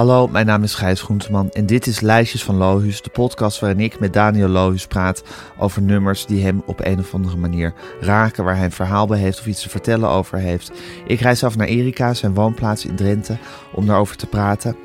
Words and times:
Hallo, 0.00 0.28
mijn 0.28 0.46
naam 0.46 0.62
is 0.62 0.74
Gijs 0.74 1.02
Groenteman 1.02 1.50
en 1.50 1.66
dit 1.66 1.86
is 1.86 2.00
Lijstjes 2.00 2.44
van 2.44 2.56
Lohuus, 2.56 3.02
de 3.02 3.10
podcast 3.10 3.60
waarin 3.60 3.80
ik 3.80 4.00
met 4.00 4.12
Daniel 4.12 4.48
Lohuus 4.48 4.86
praat 4.86 5.22
over 5.58 5.82
nummers 5.82 6.26
die 6.26 6.44
hem 6.44 6.62
op 6.66 6.80
een 6.84 6.98
of 6.98 7.14
andere 7.14 7.36
manier 7.36 7.72
raken, 8.00 8.44
waar 8.44 8.56
hij 8.56 8.64
een 8.64 8.72
verhaal 8.72 9.06
bij 9.06 9.18
heeft 9.18 9.38
of 9.38 9.46
iets 9.46 9.62
te 9.62 9.68
vertellen 9.68 10.08
over 10.08 10.38
heeft. 10.38 10.72
Ik 11.06 11.20
reis 11.20 11.44
af 11.44 11.56
naar 11.56 11.66
Erika, 11.66 12.14
zijn 12.14 12.34
woonplaats 12.34 12.84
in 12.84 12.96
Drenthe, 12.96 13.36
om 13.72 13.86
daarover 13.86 14.16
te 14.16 14.26
praten. 14.26 14.76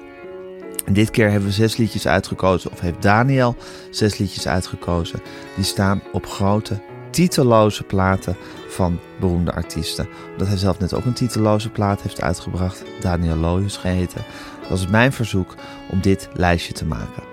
En 0.86 0.94
dit 0.94 1.12
keer 1.12 1.30
hebben 1.30 1.50
we 1.50 1.56
zes 1.56 1.78
liedjes 1.78 2.08
uitgekozen, 2.08 2.72
of 2.72 2.80
heeft 2.80 3.02
Daniel 3.02 3.56
zes 3.90 4.18
liedjes 4.18 4.48
uitgekozen. 4.48 5.22
Die 5.56 5.66
staan 5.66 6.02
op 6.12 6.26
grote, 6.26 6.80
titeloze 7.10 7.84
platen 7.84 8.38
van 8.68 9.00
beroemde 9.20 9.54
artiesten. 9.54 10.08
Omdat 10.32 10.48
hij 10.48 10.58
zelf 10.58 10.80
net 10.80 10.94
ook 10.94 11.06
een 11.06 11.14
titeloze 11.14 11.70
plaat 11.70 12.02
heeft 12.02 12.22
uitgebracht, 12.22 12.84
Daniel 13.00 13.36
Lohuus 13.36 13.78
geheten. 13.78 14.22
Dat 14.70 14.78
is 14.78 14.88
mijn 14.88 15.14
verzoek 15.14 15.56
om 15.90 16.02
dit 16.02 16.30
lijstje 16.34 16.74
te 16.74 16.86
maken. 16.86 17.24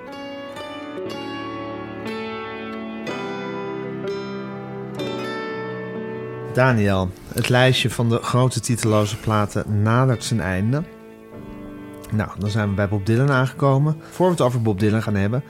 Daniel, 6.54 7.10
het 7.34 7.48
lijstje 7.48 7.90
van 7.90 8.08
de 8.08 8.18
grote 8.22 8.60
titeloze 8.60 9.16
platen 9.16 9.82
nadert 9.82 10.24
zijn 10.24 10.40
einde. 10.40 10.82
Nou, 12.10 12.30
dan 12.38 12.50
zijn 12.50 12.68
we 12.68 12.74
bij 12.74 12.88
Bob 12.88 13.06
Dylan 13.06 13.30
aangekomen. 13.30 13.96
Voor 14.10 14.26
we 14.26 14.32
het 14.32 14.40
over 14.40 14.62
Bob 14.62 14.78
Dylan 14.78 15.02
gaan 15.02 15.14
hebben, 15.14 15.42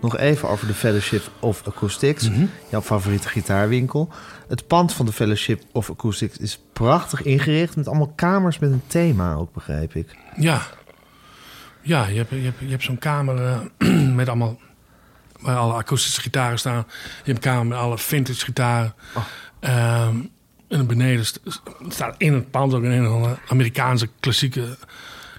nog 0.00 0.16
even 0.16 0.48
over 0.48 0.66
de 0.66 0.74
Fellowship 0.74 1.22
of 1.40 1.62
Acoustics, 1.66 2.30
jouw 2.68 2.82
favoriete 2.82 3.28
gitaarwinkel. 3.28 4.08
Het 4.48 4.66
pand 4.66 4.92
van 4.92 5.06
de 5.06 5.12
Fellowship 5.12 5.62
of 5.72 5.90
Acoustics 5.90 6.36
is 6.36 6.62
prachtig 6.72 7.22
ingericht 7.22 7.76
met 7.76 7.88
allemaal 7.88 8.12
kamers 8.14 8.58
met 8.58 8.70
een 8.70 8.82
thema 8.86 9.34
ook, 9.34 9.52
begrijp 9.52 9.94
ik. 9.94 10.16
Ja, 10.36 10.62
ja 11.82 12.06
je 12.06 12.16
hebt, 12.16 12.30
je 12.30 12.36
hebt, 12.36 12.58
je 12.60 12.68
hebt 12.68 12.82
zo'n 12.82 12.98
kamer 12.98 13.46
eh, 13.78 13.88
met 14.14 14.28
allemaal... 14.28 14.58
waar 15.40 15.56
alle 15.56 15.72
akoestische 15.72 16.20
gitaren 16.20 16.58
staan. 16.58 16.84
Je 16.86 17.32
hebt 17.32 17.44
een 17.46 17.52
kamer 17.52 17.66
met 17.66 17.78
alle 17.78 17.98
vintage 17.98 18.44
gitaren. 18.44 18.94
Ehm, 19.60 20.16
en 20.68 20.86
beneden 20.86 21.26
st- 21.26 21.40
staat 21.88 22.14
in 22.18 22.32
het 22.32 22.50
pand 22.50 22.74
ook 22.74 22.82
een, 22.82 22.90
een 22.90 23.36
Amerikaanse 23.48 24.08
klassieke 24.20 24.76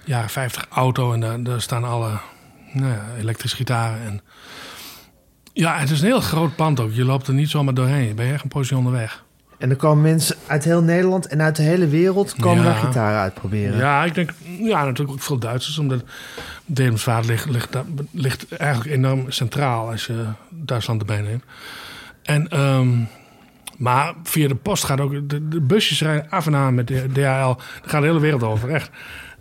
jaren 0.06 0.30
50 0.30 0.66
auto. 0.70 1.14
En 1.14 1.20
daar, 1.20 1.44
daar 1.44 1.62
staan 1.62 1.84
alle 1.84 2.20
nou 2.74 2.92
ja, 2.92 3.06
elektrische 3.20 3.56
gitaren. 3.58 4.02
En 4.02 4.22
ja, 5.54 5.78
het 5.78 5.90
is 5.90 6.00
een 6.02 6.08
heel 6.08 6.22
groot 6.22 6.56
pand 6.56 6.80
ook. 6.80 6.92
Je 6.94 7.06
loopt 7.06 7.28
er 7.28 7.34
niet 7.34 7.50
zomaar 7.50 7.74
doorheen. 7.74 8.08
Je 8.08 8.14
bent 8.14 8.34
echt 8.34 8.44
een 8.44 8.50
poosje 8.50 8.78
onderweg. 8.78 9.24
En 9.62 9.70
er 9.70 9.76
komen 9.76 10.02
mensen 10.04 10.36
uit 10.48 10.64
heel 10.64 10.82
Nederland 10.82 11.28
en 11.28 11.42
uit 11.42 11.56
de 11.56 11.62
hele 11.62 11.88
wereld 11.88 12.36
komen 12.40 12.64
daar 12.64 12.76
gitaren 12.76 13.20
uitproberen. 13.20 13.78
Ja, 13.78 14.04
ik 14.04 14.14
denk, 14.16 14.30
ja, 14.60 14.84
natuurlijk 14.84 15.12
ook 15.12 15.22
veel 15.22 15.38
Duitsers, 15.40 15.78
omdat 15.78 16.04
Dedemsvaart 16.66 17.26
ligt, 17.26 17.50
ligt, 17.50 17.72
daar- 17.72 17.84
ligt 18.12 18.56
eigenlijk 18.56 18.92
enorm 18.92 19.26
centraal 19.32 19.90
als 19.90 20.06
je 20.06 20.24
Duitsland 20.50 21.00
erbij 21.00 21.22
neemt. 21.22 21.44
En, 22.24 22.48
ehm, 22.50 22.90
maar 23.78 24.14
via 24.24 24.48
de 24.48 24.56
post 24.56 24.84
gaat 24.84 25.00
ook, 25.02 25.30
de, 25.30 25.48
de 25.48 25.62
busjes 25.62 26.02
rijden 26.02 26.30
af 26.30 26.46
en 26.48 26.56
aan 26.56 26.76
met 26.76 26.88
de 26.88 27.06
DHL. 27.12 27.20
Daar 27.22 27.58
gaat 27.82 28.02
de 28.02 28.08
hele 28.08 28.20
wereld 28.20 28.44
over, 28.44 28.70
echt. 28.70 28.90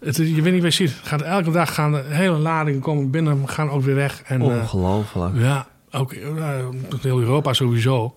Het, 0.01 0.17
je 0.17 0.43
weet 0.43 0.53
niet 0.53 0.63
waar 0.63 0.71
je 0.71 0.77
ziet. 0.77 0.95
Gaat, 1.03 1.23
elke 1.23 1.51
dag 1.51 1.75
gaan 1.75 1.93
de 1.93 2.03
hele 2.09 2.37
ladingen 2.39 2.81
komen 2.81 3.11
binnen, 3.11 3.49
gaan 3.49 3.71
ook 3.71 3.83
weer 3.83 3.95
weg. 3.95 4.23
En, 4.25 4.41
eh, 4.41 4.47
Ongelooflijk. 4.47 5.37
ja, 5.37 5.67
ook 5.91 6.13
uh, 6.13 6.55
heel 7.01 7.21
Europa 7.21 7.53
sowieso. 7.53 8.15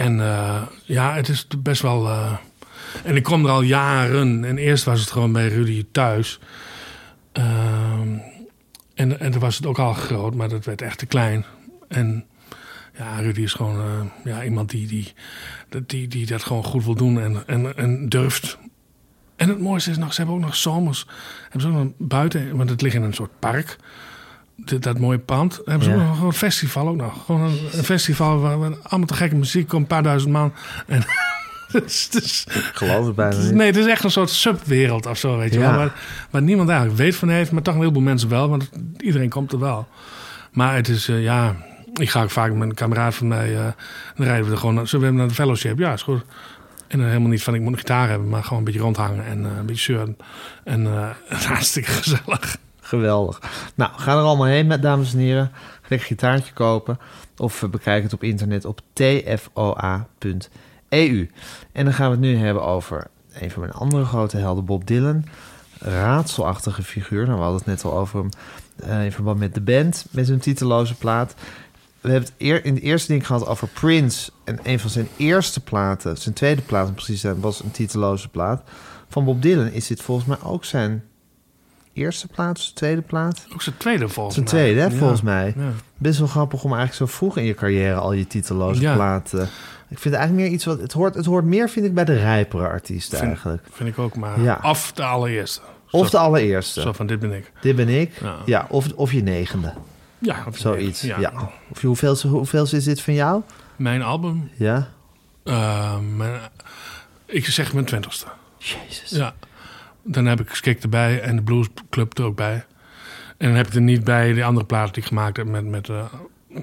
En 0.00 0.20
eh, 0.20 0.62
ja, 0.84 1.14
het 1.14 1.28
is 1.28 1.46
best 1.58 1.82
wel. 1.82 2.08
eh, 2.08 2.36
en 3.04 3.16
ik 3.16 3.22
kom 3.22 3.44
er 3.44 3.50
al 3.50 3.62
jaren. 3.62 4.44
En 4.44 4.58
eerst 4.58 4.84
was 4.84 5.00
het 5.00 5.10
gewoon 5.10 5.32
bij 5.32 5.48
Rudy 5.48 5.86
thuis. 5.92 6.40
Ehm, 7.32 8.16
en, 8.94 9.20
en 9.20 9.30
toen 9.30 9.40
was 9.40 9.56
het 9.56 9.66
ook 9.66 9.78
al 9.78 9.92
groot, 9.92 10.34
maar 10.34 10.48
dat 10.48 10.64
werd 10.64 10.82
echt 10.82 10.98
te 10.98 11.06
klein. 11.06 11.44
En 11.88 12.24
ja, 12.98 13.20
Rudy 13.20 13.40
is 13.40 13.52
gewoon 13.52 13.76
eh, 13.76 14.00
ja, 14.24 14.44
iemand 14.44 14.70
die, 14.70 14.86
die, 14.86 15.12
die, 15.68 15.86
die, 15.86 16.08
die 16.08 16.26
dat 16.26 16.44
gewoon 16.44 16.64
goed 16.64 16.84
wil 16.84 16.94
doen 16.94 17.20
en, 17.20 17.42
en, 17.46 17.76
en 17.76 18.08
durft. 18.08 18.58
En 19.36 19.48
het 19.48 19.60
mooiste 19.60 19.90
is 19.90 19.98
nog, 19.98 20.12
ze 20.12 20.20
hebben 20.20 20.36
ook 20.38 20.44
nog 20.44 20.56
zomers. 20.56 21.06
Hebben 21.42 21.60
ze 21.60 21.68
ook 21.68 21.84
nog 21.84 21.92
buiten, 21.96 22.56
want 22.56 22.70
het 22.70 22.82
ligt 22.82 22.94
in 22.94 23.02
een 23.02 23.14
soort 23.14 23.38
park 23.38 23.76
dit, 24.64 24.82
dat 24.82 24.98
mooie 24.98 25.18
pand. 25.18 25.60
Hebben 25.64 25.84
ze 25.84 25.90
Ja. 25.90 25.96
ook 25.96 26.02
nog 26.02 26.22
een 26.22 26.32
festival 26.32 26.88
ook 26.88 26.96
nog. 26.96 27.24
Gewoon 27.24 27.40
een, 27.40 27.58
een 27.72 27.84
festival 27.84 28.38
waar, 28.40 28.58
waar 28.58 28.70
allemaal 28.82 29.06
te 29.08 29.14
gekke 29.14 29.36
muziek 29.36 29.68
komt, 29.68 29.82
een 29.82 29.88
paar 29.88 30.02
duizend 30.02 30.32
man. 30.32 30.52
En 30.86 31.02
het 31.72 32.08
is- 32.22 32.46
Geloof 32.72 33.06
het 33.06 33.14
bijna 33.14 33.36
niet. 33.36 33.54
nee, 33.54 33.66
het 33.66 33.76
is 33.76 33.86
echt 33.86 34.04
een 34.04 34.10
soort 34.10 34.30
subwereld 34.30 35.06
of 35.06 35.18
zo, 35.18 35.36
weet 35.38 35.52
je 35.54 35.58
Ja. 35.60 35.68
wel. 35.70 35.78
Waar, 35.78 35.92
waar 36.30 36.42
niemand 36.42 36.68
eigenlijk 36.68 36.98
weet 36.98 37.16
van 37.16 37.28
heeft, 37.28 37.52
maar 37.52 37.62
toch 37.62 37.74
een 37.74 37.80
heleboel 37.80 38.02
mensen 38.02 38.28
wel, 38.28 38.48
want 38.48 38.70
iedereen 38.96 39.28
komt 39.28 39.52
er 39.52 39.58
wel. 39.58 39.88
Maar 40.52 40.74
het 40.74 40.88
is, 40.88 41.08
eh, 41.08 41.22
ja, 41.22 41.56
ik 41.94 42.10
ga 42.10 42.22
ook 42.22 42.30
vaak 42.30 42.52
met 42.52 42.68
een 42.68 42.74
kameraad 42.74 43.14
van 43.14 43.28
mij, 43.28 43.56
eh, 43.56 43.64
dan 44.16 44.26
rijden 44.26 44.44
we 44.46 44.52
er 44.52 44.58
gewoon, 44.58 44.86
zullen 44.88 45.10
we 45.10 45.16
naar 45.18 45.28
de 45.28 45.34
fellowship? 45.34 45.78
Ja, 45.78 45.92
is 45.92 46.02
goed. 46.02 46.22
En 46.88 46.98
dan 46.98 47.06
helemaal 47.08 47.28
niet 47.28 47.42
van 47.42 47.54
ik 47.54 47.60
moet 47.60 47.72
een 47.72 47.78
gitaar 47.78 48.08
hebben, 48.08 48.28
maar 48.28 48.42
gewoon 48.42 48.58
een 48.58 48.64
beetje 48.64 48.80
rondhangen 48.80 49.24
en 49.24 49.44
eh, 49.44 49.56
een 49.58 49.66
beetje 49.66 49.92
zeuren. 49.92 50.16
En 50.64 50.86
hartstikke 51.28 51.90
gezellig. 51.90 52.56
Geweldig. 52.90 53.40
Nou, 53.74 53.90
ga 53.96 54.12
er 54.12 54.22
allemaal 54.22 54.46
heen, 54.46 54.66
met 54.66 54.82
dames 54.82 55.12
en 55.12 55.18
heren. 55.18 55.52
Een 55.88 55.98
gitaartje 55.98 56.52
kopen. 56.52 56.98
Of 57.36 57.64
bekijk 57.70 58.02
het 58.02 58.12
op 58.12 58.22
internet 58.22 58.64
op 58.64 58.80
tfoa.eu. 58.92 60.08
En 61.72 61.84
dan 61.84 61.94
gaan 61.94 62.06
we 62.06 62.12
het 62.12 62.20
nu 62.20 62.36
hebben 62.36 62.64
over 62.64 63.06
een 63.32 63.50
van 63.50 63.60
mijn 63.60 63.72
andere 63.72 64.04
grote 64.04 64.36
helden, 64.36 64.64
Bob 64.64 64.86
Dylan. 64.86 65.24
Raadselachtige 65.78 66.82
figuur. 66.82 67.24
Nou, 67.24 67.36
we 67.36 67.42
hadden 67.42 67.58
het 67.58 67.66
net 67.66 67.84
al 67.84 67.98
over 67.98 68.18
hem 68.18 68.28
eh, 68.76 69.04
in 69.04 69.12
verband 69.12 69.38
met 69.38 69.54
de 69.54 69.60
band, 69.60 70.06
met 70.10 70.26
zijn 70.26 70.40
titeloze 70.40 70.94
plaat. 70.94 71.34
We 72.00 72.10
hebben 72.10 72.28
het 72.28 72.38
eer, 72.38 72.64
in 72.64 72.74
het 72.74 72.82
eerste 72.82 73.12
ding 73.12 73.26
gehad 73.26 73.46
over 73.46 73.68
Prince. 73.68 74.30
En 74.44 74.58
een 74.62 74.80
van 74.80 74.90
zijn 74.90 75.08
eerste 75.16 75.60
platen, 75.60 76.16
zijn 76.16 76.34
tweede 76.34 76.62
plaat 76.62 76.94
precies 76.94 77.24
was 77.40 77.62
een 77.62 77.70
titeloze 77.70 78.28
plaat. 78.28 78.62
Van 79.08 79.24
Bob 79.24 79.42
Dylan 79.42 79.66
is 79.66 79.86
dit 79.86 80.02
volgens 80.02 80.26
mij 80.26 80.38
ook 80.42 80.64
zijn 80.64 81.04
eerste 81.92 82.26
plaat, 82.28 82.58
zijn 82.60 82.74
tweede 82.74 83.00
plaat. 83.02 83.46
Ook 83.52 83.62
zijn 83.62 83.76
tweede 83.76 84.08
volgens 84.08 84.34
Zijn 84.34 84.46
mij. 84.46 84.54
tweede, 84.54 84.80
hè, 84.80 84.86
Ja. 84.86 84.92
volgens 84.92 85.22
mij. 85.22 85.54
Ja. 85.56 85.70
Best 85.96 86.18
wel 86.18 86.28
grappig 86.28 86.64
om 86.64 86.72
eigenlijk 86.74 87.10
zo 87.10 87.16
vroeg 87.16 87.36
in 87.36 87.44
je 87.44 87.54
carrière 87.54 87.94
al 87.94 88.12
je 88.12 88.26
titeloze 88.26 88.80
Ja. 88.80 88.94
platen. 88.94 89.48
Ik 89.88 89.98
vind 89.98 90.14
eigenlijk 90.14 90.44
meer 90.44 90.54
iets 90.54 90.64
wat. 90.64 90.80
Het 90.80 90.92
hoort, 90.92 91.14
het 91.14 91.26
hoort 91.26 91.44
meer, 91.44 91.68
vind 91.68 91.86
ik, 91.86 91.94
bij 91.94 92.04
de 92.04 92.16
rijpere 92.16 92.66
artiesten 92.68 93.18
Vind- 93.18 93.30
eigenlijk. 93.30 93.62
Vind 93.72 93.88
ik 93.88 93.98
ook, 93.98 94.16
maar 94.16 94.56
af 94.56 94.92
de 94.92 95.02
allereerste. 95.04 95.60
Of 95.90 96.04
Zo- 96.04 96.10
de 96.10 96.18
allereerste. 96.18 96.80
Zo 96.80 96.92
van, 96.92 97.06
dit 97.06 97.18
ben 97.20 97.32
ik. 97.32 97.52
Dit 97.60 97.76
ben 97.76 97.88
ik. 97.88 98.20
Ja, 98.46 98.66
of, 98.68 98.92
of 98.94 99.12
je 99.12 99.22
negende. 99.22 99.72
Ja, 100.18 100.44
of 100.48 100.56
Zoiets. 100.56 101.00
Ja. 101.00 101.18
Ja. 101.18 101.32
Of 101.70 101.80
je, 101.80 101.86
hoeveel, 101.86 102.16
hoeveel 102.16 102.62
is 102.70 102.84
dit 102.84 103.00
van 103.00 103.14
jou? 103.14 103.42
Mijn 103.76 104.02
album, 104.02 104.50
Ja. 104.56 104.88
eh, 105.44 105.98
mijn- 106.16 106.40
ik 107.26 107.46
zeg 107.46 107.72
mijn 107.72 107.84
twintigste. 107.84 108.26
Jezus. 108.58 109.10
Ja. 109.10 109.34
Dan 110.04 110.26
heb 110.26 110.40
ik 110.40 110.54
Skik 110.54 110.82
erbij 110.82 111.20
en 111.20 111.36
de 111.36 111.42
Blues 111.42 111.66
Club 111.90 112.18
er 112.18 112.24
ook 112.24 112.36
bij. 112.36 112.64
En 113.38 113.46
dan 113.48 113.56
heb 113.56 113.66
ik 113.66 113.74
er 113.74 113.80
niet 113.80 114.04
bij 114.04 114.32
de 114.32 114.44
andere 114.44 114.66
platen 114.66 114.92
die 114.92 115.02
ik 115.02 115.08
gemaakt 115.08 115.36
heb 115.36 115.46
met, 115.46 115.64
met, 115.64 115.88
eh, 115.88 116.04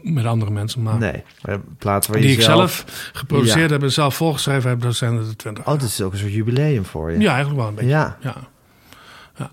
met 0.04 0.26
andere 0.26 0.52
mensen. 0.52 0.82
Maar 0.84 0.98
Nee, 0.98 1.24
maar 1.42 1.60
platen 1.78 2.12
waar 2.12 2.22
je 2.22 2.28
die 2.28 2.36
ik 2.36 2.42
zelf... 2.42 2.72
zelf 2.72 3.10
geproduceerd 3.14 3.68
Ja. 3.70 3.74
heb 3.76 3.84
en 3.84 3.92
zelf 3.92 4.16
volgeschreven 4.16 4.70
heb, 4.70 4.82
dat 4.82 4.96
zijn 4.96 5.18
er 5.18 5.24
de 5.24 5.36
twintig. 5.36 5.68
Oh, 5.68 5.74
dit 5.74 5.82
is 5.84 6.02
ook 6.02 6.12
een 6.12 6.18
soort 6.18 6.34
jubileum 6.34 6.86
voor 6.86 7.12
je. 7.12 7.20
Ja, 7.20 7.30
eigenlijk 7.34 7.60
wel 7.60 7.68
een 7.68 7.76
beetje. 7.76 7.90
Ja. 7.90 8.18
Ja. 8.22 8.36
Ja. 9.36 9.52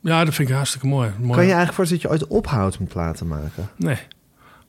ja, 0.00 0.24
dat 0.24 0.34
vind 0.34 0.48
ik 0.48 0.54
hartstikke 0.54 0.86
mooi. 0.86 1.10
mooi. 1.18 1.32
Kan 1.32 1.42
je 1.46 1.52
eigenlijk 1.52 1.72
voorstellen 1.74 2.02
dat 2.02 2.12
je 2.20 2.26
ooit 2.26 2.44
ophoudt 2.44 2.78
met 2.78 2.88
platen 2.88 3.28
maken? 3.28 3.68
Nee. 3.76 3.98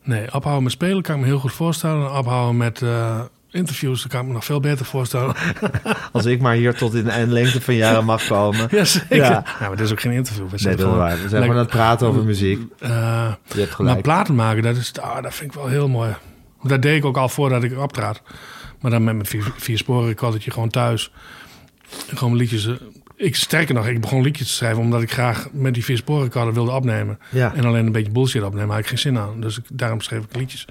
Nee, 0.04 0.34
ophouden 0.34 0.64
met 0.64 0.72
spelen 0.72 1.02
kan 1.02 1.16
ik 1.16 1.22
me 1.22 1.28
heel 1.28 1.40
goed 1.40 1.54
voorstellen. 1.54 2.18
Ophouden 2.18 2.58
met 2.58 2.82
eh, 2.82 3.22
interviews, 3.56 4.02
dat 4.02 4.12
kan 4.12 4.22
ik 4.22 4.28
me 4.28 4.34
nog 4.34 4.46
veel 4.46 4.60
beter 4.60 4.86
voorstellen. 4.86 5.36
Als 6.12 6.26
ik 6.26 6.42
maar 6.42 6.54
hier 6.56 6.74
tot 6.76 6.94
in 6.94 7.04
de 7.04 7.26
lengte 7.28 7.62
van 7.62 7.76
jaren 7.76 8.06
mag 8.06 8.28
komen. 8.28 8.68
ja, 8.72 8.84
zeker. 8.84 9.16
Ja. 9.16 9.24
Ja. 9.30 9.44
maar 9.60 9.70
dit 9.78 9.80
is 9.86 9.92
ook 9.92 10.02
geen 10.02 10.12
interview. 10.12 10.44
We 10.44 10.50
Nee, 10.50 10.60
zijn 10.60 10.78
dat 10.78 10.88
is 10.92 10.96
waar. 10.96 11.22
We 11.22 11.30
zijn 11.30 11.42
gewoon 11.42 11.58
aan 11.58 11.64
het 11.64 11.72
praten 11.74 12.08
over 12.08 12.24
muziek. 12.24 12.60
Eh, 12.80 12.90
Je 12.90 12.96
hebt 12.96 13.56
maar 13.56 13.68
gelijk. 13.68 14.02
platen 14.02 14.36
maken, 14.36 14.64
dat, 14.64 14.76
is, 14.76 14.94
ah, 15.02 15.24
dat 15.24 15.34
vind 15.34 15.52
ik 15.54 15.58
wel 15.58 15.68
heel 15.68 15.88
mooi. 15.88 16.16
Dat 16.64 16.82
deed 16.82 16.98
ik 16.98 17.06
ook 17.06 17.18
al 17.18 17.30
voordat 17.30 17.64
ik 17.64 17.78
optrad. 17.80 18.22
Maar 18.82 18.92
dan 18.92 19.04
met 19.04 19.14
mijn 19.16 19.28
vier, 19.28 19.52
vier 19.58 19.78
sporen 19.78 20.08
recordertje 20.08 20.52
gewoon 20.52 20.70
thuis. 20.70 21.12
Gewoon 22.16 22.36
liedjes. 22.36 22.66
eh, 22.68 22.74
Ik, 23.16 23.36
sterker 23.36 23.74
nog, 23.76 23.88
ik 23.88 24.02
begon 24.02 24.22
liedjes 24.22 24.48
te 24.48 24.54
schrijven 24.54 24.82
omdat 24.82 25.02
ik 25.02 25.12
graag 25.12 25.48
met 25.52 25.74
die 25.74 25.84
vier 25.84 25.98
sporen 25.98 26.54
wilde 26.54 26.72
opnemen. 26.72 27.20
Ja. 27.30 27.54
En 27.56 27.66
alleen 27.66 27.86
een 27.86 27.92
beetje 27.92 28.12
bullshit 28.12 28.44
opnemen, 28.44 28.70
had 28.70 28.80
ik 28.80 28.88
geen 28.88 28.98
zin 28.98 29.18
aan. 29.18 29.42
Dus 29.42 29.58
ik, 29.58 29.64
daarom 29.72 30.02
schreef 30.02 30.24
ik 30.24 30.36
liedjes. 30.36 30.68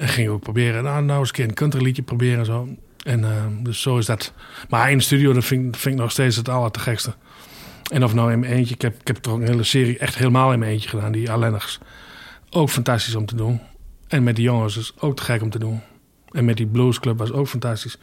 En 0.00 0.08
ging 0.08 0.28
ook 0.28 0.42
proberen, 0.42 0.82
nou, 0.84 1.02
nou 1.04 1.18
eens 1.18 1.28
een 1.28 1.34
keer 1.34 1.44
een 1.48 1.54
country 1.54 1.82
liedje 1.82 2.02
proberen 2.02 2.38
en 2.38 2.44
zo. 2.44 2.68
En 3.04 3.24
eh, 3.24 3.30
dus 3.62 3.82
zo 3.82 3.98
is 3.98 4.06
dat. 4.06 4.32
Maar 4.68 4.90
in 4.90 4.96
de 4.98 5.02
studio, 5.04 5.32
dat 5.32 5.44
vind, 5.44 5.74
ik- 5.74 5.80
vind 5.80 5.94
ik 5.94 6.00
nog 6.00 6.10
steeds 6.10 6.36
het 6.36 6.48
aller 6.48 6.70
te 6.70 6.80
gekste. 6.80 7.14
En 7.92 8.04
of 8.04 8.14
nou 8.14 8.32
in 8.32 8.38
mijn 8.38 8.52
eentje, 8.52 8.74
ik 8.74 8.82
heb, 8.82 9.00
ik 9.00 9.06
heb 9.06 9.16
toch 9.16 9.34
een 9.34 9.46
hele 9.46 9.62
serie 9.62 9.98
echt 9.98 10.14
helemaal 10.16 10.52
in 10.52 10.58
mijn 10.58 10.70
eentje 10.72 10.88
gedaan, 10.88 11.12
die 11.12 11.30
Allenners. 11.30 11.78
Ook 12.50 12.70
fantastisch 12.70 13.14
om 13.14 13.26
te 13.26 13.34
doen. 13.36 13.60
En 14.08 14.22
met 14.22 14.36
die 14.36 14.44
jongens 14.44 14.76
is 14.76 14.92
ook 14.98 15.16
te 15.16 15.22
gek 15.22 15.42
om 15.42 15.50
te 15.50 15.58
doen. 15.58 15.80
En 16.30 16.44
met 16.44 16.56
die 16.56 16.66
bluesclub 16.66 17.18
was 17.18 17.32
ook 17.32 17.48
fantastisch. 17.48 17.98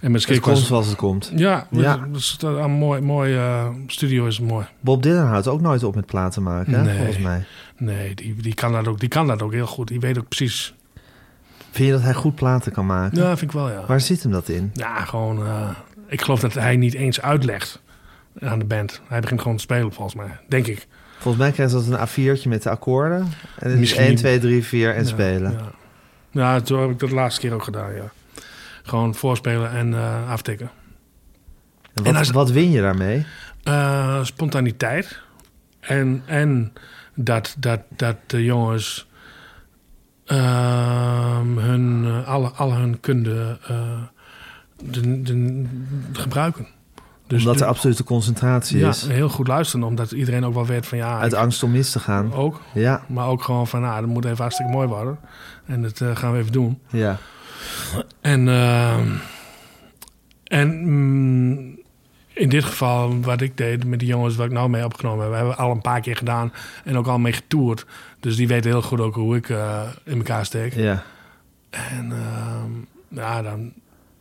En 0.00 0.10
met 0.10 0.26
Het 0.26 0.40
komt 0.40 0.58
zoals 0.58 0.86
het 0.86 0.96
komt. 0.96 1.32
Ja, 1.34 1.66
Ja. 1.70 1.80
ja. 1.80 1.96
Dat 2.12 2.20
is 2.20 2.36
een 2.40 2.70
mooi, 2.70 3.00
mooi 3.00 3.34
eh, 3.36 3.68
studio 3.86 4.26
is 4.26 4.40
mooi. 4.40 4.66
Bob 4.80 5.02
Dylan 5.02 5.26
houdt 5.26 5.46
ook 5.48 5.60
nooit 5.60 5.82
op 5.84 5.94
met 5.94 6.06
platen 6.06 6.42
maken, 6.42 6.84
Nee. 6.84 6.96
volgens 6.96 7.18
mij. 7.18 7.44
Nee, 7.76 8.14
die, 8.14 8.34
die, 8.34 8.54
kan 8.54 8.72
dat 8.72 8.88
ook, 8.88 9.00
die 9.00 9.08
kan 9.08 9.26
dat 9.26 9.42
ook 9.42 9.52
heel 9.52 9.66
goed. 9.66 9.88
Die 9.88 10.00
weet 10.00 10.18
ook 10.18 10.28
precies. 10.28 10.74
Vind 11.76 11.88
je 11.88 11.94
dat 11.94 12.02
hij 12.02 12.14
goed 12.14 12.34
platen 12.34 12.72
kan 12.72 12.86
maken? 12.86 13.18
Ja, 13.18 13.28
vind 13.36 13.40
ik 13.50 13.56
wel, 13.56 13.70
ja. 13.70 13.84
Waar 13.86 14.00
zit 14.00 14.22
hem 14.22 14.32
dat 14.32 14.48
in? 14.48 14.70
Ja, 14.74 15.04
gewoon... 15.04 15.46
eh, 15.46 15.68
ik 16.08 16.20
geloof 16.22 16.40
dat 16.40 16.54
hij 16.54 16.76
niet 16.76 16.94
eens 16.94 17.20
uitlegt 17.22 17.82
aan 18.40 18.58
de 18.58 18.64
band. 18.64 19.00
Hij 19.08 19.20
begint 19.20 19.40
gewoon 19.40 19.56
te 19.56 19.62
spelen, 19.62 19.92
volgens 19.92 20.14
mij. 20.16 20.38
Denk 20.48 20.66
ik. 20.66 20.86
Volgens 21.18 21.42
mij 21.42 21.52
krijgen 21.52 21.82
ze 21.82 21.90
dat 21.90 22.00
een 22.00 22.36
A4'tje 22.36 22.48
met 22.48 22.62
de 22.62 22.70
akkoorden. 22.70 23.18
En 23.18 23.28
het 23.56 23.72
is 23.72 23.78
Misschien 23.78 24.00
1, 24.02 24.10
niet. 24.10 24.18
2, 24.18 24.38
3, 24.38 24.64
4 24.64 24.94
en 24.94 25.02
Ja, 25.02 25.08
spelen. 25.08 25.52
Ja. 25.52 25.70
ja, 26.56 26.64
zo 26.64 26.80
heb 26.80 26.90
ik 26.90 26.98
dat 26.98 27.08
de 27.08 27.14
laatste 27.14 27.40
keer 27.40 27.52
ook 27.54 27.62
gedaan, 27.64 27.94
ja. 27.94 28.10
Gewoon 28.82 29.14
voorspelen 29.14 29.70
en 29.70 29.94
eh, 29.94 30.30
aftikken. 30.30 30.70
En 31.94 32.04
En 32.04 32.04
wat, 32.04 32.16
als- 32.16 32.30
wat 32.30 32.50
win 32.50 32.70
je 32.70 32.80
daarmee? 32.80 33.26
Eh, 33.62 34.24
spontaniteit. 34.24 35.20
En, 35.80 36.22
en 36.26 36.72
dat, 37.14 37.56
dat, 37.58 37.80
dat 37.96 38.16
de 38.26 38.44
jongens 38.44 39.08
hun, 40.26 42.04
eh, 42.04 42.28
alle, 42.28 42.48
alle 42.50 42.74
hun 42.74 43.00
kunde 43.00 43.58
eh, 43.68 43.76
de, 44.90 45.22
de, 45.22 45.64
gebruiken. 46.12 46.66
Dus 47.26 47.40
Omdat 47.40 47.58
de- 47.58 47.64
er 47.64 47.70
absolute 47.70 48.04
concentratie 48.04 48.78
ja, 48.78 48.88
is. 48.88 49.06
heel 49.06 49.28
goed 49.28 49.46
luisteren, 49.46 49.86
omdat 49.86 50.12
iedereen 50.12 50.44
ook 50.44 50.54
wel 50.54 50.66
weet 50.66 50.86
van 50.86 50.98
ja, 50.98 51.18
Uit 51.18 51.32
ik- 51.32 51.38
angst 51.38 51.62
om 51.62 51.70
mis 51.70 51.90
te 51.90 51.98
gaan. 52.00 52.32
ook. 52.32 52.60
Ja, 52.74 53.02
Maar 53.08 53.26
ook 53.28 53.42
gewoon 53.42 53.66
van, 53.66 53.80
nou, 53.80 54.00
dat 54.00 54.10
moet 54.10 54.24
even 54.24 54.36
hartstikke 54.36 54.72
mooi 54.72 54.88
worden. 54.88 55.18
En 55.66 55.82
dat 55.82 56.00
eh, 56.00 56.16
gaan 56.16 56.32
we 56.32 56.38
even 56.38 56.52
doen. 56.52 56.78
ja. 56.90 57.18
En, 58.20 58.48
ehm, 58.48 59.08
en 60.44 60.84
mm, 60.90 61.75
in 62.36 62.48
dit 62.48 62.64
geval, 62.64 63.20
wat 63.20 63.40
ik 63.40 63.56
deed 63.56 63.84
met 63.84 63.98
die 63.98 64.08
jongens 64.08 64.36
waar 64.36 64.46
ik 64.46 64.52
nou 64.52 64.68
mee 64.68 64.84
opgenomen 64.84 65.24
heb, 65.24 65.34
hebben 65.34 65.52
we 65.52 65.62
al 65.62 65.70
een 65.70 65.80
paar 65.80 66.00
keer 66.00 66.16
gedaan 66.16 66.52
en 66.84 66.96
ook 66.96 67.06
al 67.06 67.18
mee 67.18 67.32
getoerd. 67.32 67.86
Dus 68.20 68.36
die 68.36 68.48
weten 68.48 68.70
heel 68.70 68.82
goed 68.82 69.00
ook 69.00 69.14
hoe 69.14 69.36
ik 69.36 69.48
eh, 69.48 69.82
in 70.04 70.16
elkaar 70.16 70.44
steek. 70.44 70.74
ja. 70.74 71.04
En 71.70 72.12
ehm, 72.12 72.70
ja, 73.08 73.42
dan, 73.42 73.72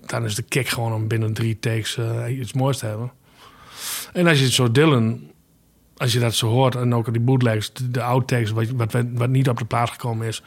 dan 0.05 0.25
is 0.25 0.35
de 0.35 0.41
kick 0.41 0.67
gewoon 0.67 0.93
om 0.93 1.07
binnen 1.07 1.33
drie 1.33 1.59
takes 1.59 1.97
eh, 1.97 2.37
iets 2.39 2.53
moois 2.53 2.77
te 2.77 2.85
hebben. 2.85 3.11
En 4.13 4.27
als 4.27 4.37
je 4.37 4.43
het 4.43 4.53
zo 4.53 4.71
Dylan, 4.71 5.19
als 5.97 6.13
je 6.13 6.19
dat 6.19 6.35
zo 6.35 6.47
hoort 6.47 6.75
en 6.75 6.95
ook 6.95 7.11
die 7.11 7.21
bootlegs, 7.21 7.73
de, 7.73 7.91
de 7.91 8.01
outtakes, 8.01 8.51
wat, 8.51 8.69
wat, 8.69 8.95
wat 9.13 9.29
niet 9.29 9.49
op 9.49 9.57
de 9.57 9.65
plaat 9.65 9.89
gekomen 9.89 10.27
is. 10.27 10.43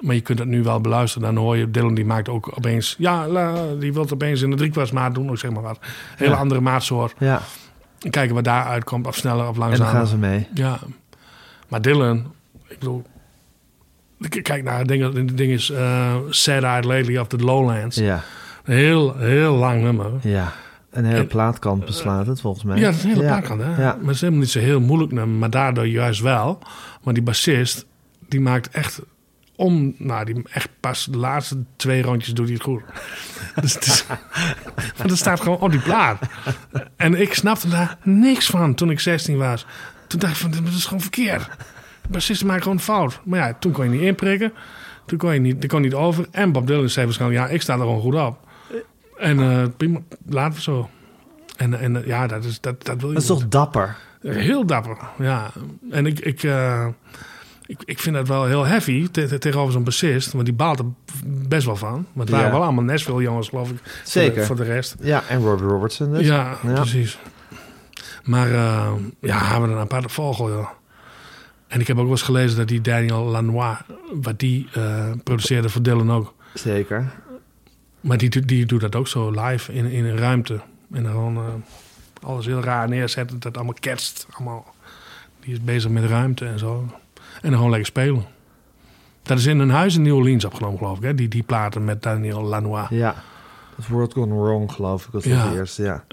Maar 0.00 0.14
je 0.14 0.20
kunt 0.20 0.38
het 0.38 0.48
nu 0.48 0.62
wel 0.62 0.80
beluisteren. 0.80 1.34
Dan 1.34 1.44
hoor 1.44 1.56
je 1.56 1.70
Dylan, 1.70 1.94
die 1.94 2.04
maakt 2.04 2.28
ook 2.28 2.52
opeens... 2.56 2.94
Ja, 2.98 3.26
die 3.78 3.92
wil 3.92 4.06
opeens 4.12 4.42
in 4.42 4.50
de 4.50 4.56
driekwartsmaat 4.56 5.14
doen, 5.14 5.30
of 5.30 5.38
zeg 5.38 5.50
maar 5.50 5.62
wat. 5.62 5.78
Hele 6.16 6.30
Ja. 6.30 6.36
andere 6.36 6.60
maatsoort. 6.60 7.14
ja. 7.18 7.40
En 8.00 8.10
kijken 8.10 8.34
wat 8.34 8.44
daar 8.44 8.64
uitkomt, 8.64 9.06
of 9.06 9.14
sneller 9.16 9.48
of 9.48 9.54
En 9.54 9.60
dan 9.60 9.68
langzamer. 9.68 9.92
gaan 9.92 10.06
ze 10.06 10.16
mee. 10.16 10.48
Ja, 10.54 10.78
maar 11.68 11.82
Dylan, 11.82 12.32
ik 12.68 12.78
bedoel, 12.78 13.02
kijk 14.42 14.62
naar 14.62 14.78
het 14.78 14.88
ding, 14.88 15.14
het 15.14 15.36
ding 15.36 15.52
is 15.52 15.70
uh, 15.70 16.14
Sad 16.28 16.62
Eyed 16.62 16.84
Lately 16.84 17.16
of 17.18 17.26
the 17.26 17.36
Lowlands. 17.36 17.96
Ja, 17.96 18.22
Een 18.64 18.76
heel, 18.76 19.16
heel 19.16 19.54
lang 19.54 19.82
nummer. 19.82 20.10
ja. 20.22 20.52
Een 20.90 21.04
hele 21.04 21.18
En- 21.18 21.26
plaatkant 21.26 21.84
beslaat 21.84 22.26
het 22.26 22.40
volgens 22.40 22.64
mij. 22.64 22.78
Ja, 22.78 22.84
dat 22.84 22.94
is 22.94 23.02
een 23.02 23.08
hele 23.08 23.22
ja. 23.22 23.26
plaatkant, 23.28 23.60
hè? 23.62 23.68
Ja. 23.70 23.76
Maar 23.76 23.98
het 24.06 24.14
is 24.14 24.20
helemaal 24.20 24.40
niet 24.42 24.50
zo 24.50 24.58
heel 24.58 24.80
moeilijk 24.80 25.12
nummer, 25.12 25.38
maar 25.38 25.50
daardoor 25.50 25.86
juist 25.86 26.20
wel. 26.20 26.58
Want 27.02 27.16
die 27.16 27.24
bassist, 27.24 27.86
die 28.28 28.40
maakt 28.40 28.68
echt 28.68 29.00
om, 29.56 29.94
nou, 29.98 30.24
die 30.24 30.42
echt 30.50 30.68
pas 30.80 31.04
de 31.04 31.18
laatste 31.18 31.64
twee 31.76 32.02
rondjes 32.02 32.34
doet 32.34 32.46
hij 32.46 32.54
het 32.54 32.62
goed. 32.62 32.82
dus 33.62 33.74
het 33.74 33.86
is, 33.86 34.04
maar 34.98 35.06
dat 35.08 35.16
staat 35.16 35.40
gewoon 35.40 35.58
op 35.58 35.70
die 35.70 35.80
plaat. 35.80 36.18
En 36.96 37.20
ik 37.20 37.34
snapte 37.34 37.68
daar 37.68 37.98
niks 38.02 38.46
van 38.46 38.74
toen 38.74 38.90
ik 38.90 39.00
16 39.00 39.36
was. 39.36 39.66
Toen 40.06 40.20
dacht 40.20 40.32
ik 40.32 40.38
van, 40.38 40.50
dit 40.50 40.74
is 40.74 40.84
gewoon 40.84 41.00
verkeerd. 41.00 41.44
De 42.02 42.08
bassist 42.08 42.44
maakt 42.44 42.62
gewoon 42.62 42.80
fout. 42.80 43.20
Maar 43.24 43.38
ja, 43.38 43.56
toen 43.58 43.72
kon 43.72 43.84
je 43.84 43.90
niet 43.90 44.00
inprikken. 44.00 44.52
Toen 45.06 45.18
kon 45.18 45.34
je 45.34 45.40
niet, 45.40 45.66
kon 45.66 45.80
niet 45.80 45.94
over. 45.94 46.26
En 46.30 46.52
Bob 46.52 46.66
Dylan 46.66 46.88
zei 46.88 47.06
waarschijnlijk, 47.06 47.40
ja, 47.40 47.48
ik 47.48 47.62
sta 47.62 47.72
er 47.72 47.78
gewoon 47.78 48.00
goed 48.00 48.14
op. 48.14 48.38
En 49.18 49.40
eh, 49.40 49.66
prima, 49.76 50.00
laten 50.26 50.54
we 50.54 50.62
zo. 50.62 50.90
En, 51.56 51.80
en 51.80 52.02
ja, 52.06 52.26
dat, 52.26 52.44
is, 52.44 52.60
dat, 52.60 52.84
dat 52.84 53.00
wil 53.00 53.08
je 53.08 53.14
Dat 53.14 53.22
is 53.22 53.28
toch 53.28 53.48
dapper? 53.48 53.96
Heel 54.20 54.66
dapper, 54.66 54.96
ja. 55.18 55.50
En 55.90 56.06
ik, 56.06 56.20
ik, 56.20 56.42
eh, 56.42 56.86
ik, 57.66 57.82
ik 57.84 57.98
vind 57.98 58.16
dat 58.16 58.28
wel 58.28 58.44
heel 58.44 58.64
heavy 58.64 59.08
te- 59.10 59.26
te- 59.26 59.38
tegenover 59.38 59.72
zo'n 59.72 59.84
bassist. 59.84 60.32
Want 60.32 60.44
die 60.44 60.54
baalt 60.54 60.78
er 60.78 60.84
best 61.26 61.66
wel 61.66 61.76
van. 61.76 61.90
Want 61.92 62.06
het 62.14 62.28
waren 62.30 62.46
Ja. 62.46 62.52
wel 62.52 62.62
allemaal 62.62 62.84
Nashville 62.84 63.22
jongens, 63.22 63.48
geloof 63.48 63.70
ik. 63.70 63.76
voor 63.84 63.86
de- 64.04 64.10
Zeker. 64.10 64.44
Voor 64.46 64.56
de, 64.56 64.62
rest. 64.64 64.94
Ja, 65.00 65.22
en 65.28 65.40
Robbie 65.42 65.66
Robertson 65.68 66.12
dus. 66.12 66.26
Ja, 66.26 66.56
Ja. 66.62 66.72
precies. 66.72 67.18
Maar 68.24 68.52
eh, 68.52 68.92
ja, 69.20 69.38
hebben 69.50 69.68
we 69.68 69.74
een 69.74 69.80
aparte 69.80 70.08
vogel, 70.08 70.48
joh. 70.50 70.68
En 71.68 71.80
ik 71.80 71.86
heb 71.86 71.96
ook 71.96 72.02
wel 72.02 72.12
eens 72.12 72.22
gelezen 72.22 72.56
dat 72.56 72.68
die 72.68 72.80
Daniel 72.80 73.24
Lanois, 73.24 73.76
wat 74.22 74.38
die 74.38 74.68
eh, 74.72 75.10
produceerde 75.24 75.68
voor 75.68 75.82
Dylan 75.82 76.12
ook. 76.12 76.34
Zeker. 76.54 77.12
Maar 78.00 78.18
die, 78.18 78.44
die 78.46 78.66
doet 78.66 78.80
dat 78.80 78.94
ook 78.94 79.08
zo 79.08 79.30
live 79.30 79.72
in, 79.72 79.84
in 79.90 80.04
een 80.04 80.16
ruimte. 80.16 80.60
En 80.92 81.02
dan 81.02 81.12
gewoon 81.12 81.36
eh, 81.36 81.42
alles 82.22 82.46
heel 82.46 82.60
raar 82.62 82.88
neerzetten. 82.88 83.38
Dat 83.40 83.56
allemaal 83.56 83.74
ketst. 83.80 84.26
Allemaal. 84.30 84.74
Die 85.40 85.52
is 85.52 85.60
bezig 85.60 85.90
met 85.90 86.04
ruimte 86.04 86.46
en 86.46 86.58
zo. 86.58 86.88
En 87.42 87.48
dan 87.48 87.52
gewoon 87.54 87.70
lekker 87.70 87.86
spelen. 87.88 88.24
Dat 89.22 89.38
is 89.38 89.46
in 89.46 89.58
een 89.58 89.70
huis 89.70 89.94
in 89.96 90.02
New 90.02 90.14
Orleans 90.14 90.44
opgenomen, 90.44 90.78
geloof 90.78 90.96
ik. 90.96 91.02
Hè? 91.02 91.14
Die, 91.14 91.28
die 91.28 91.42
platen 91.42 91.84
met 91.84 92.02
Daniel 92.02 92.42
Lanois. 92.42 92.88
Ja. 92.90 93.14
Dat 93.76 93.86
World 93.86 94.12
Gone 94.12 94.34
Wrong, 94.34 94.72
geloof 94.72 95.06
ik. 95.06 95.12
Dat 95.12 95.24
was 95.24 95.32
Ja. 95.32 95.50
de 95.50 95.56
eerste, 95.56 95.82
ja. 95.82 96.04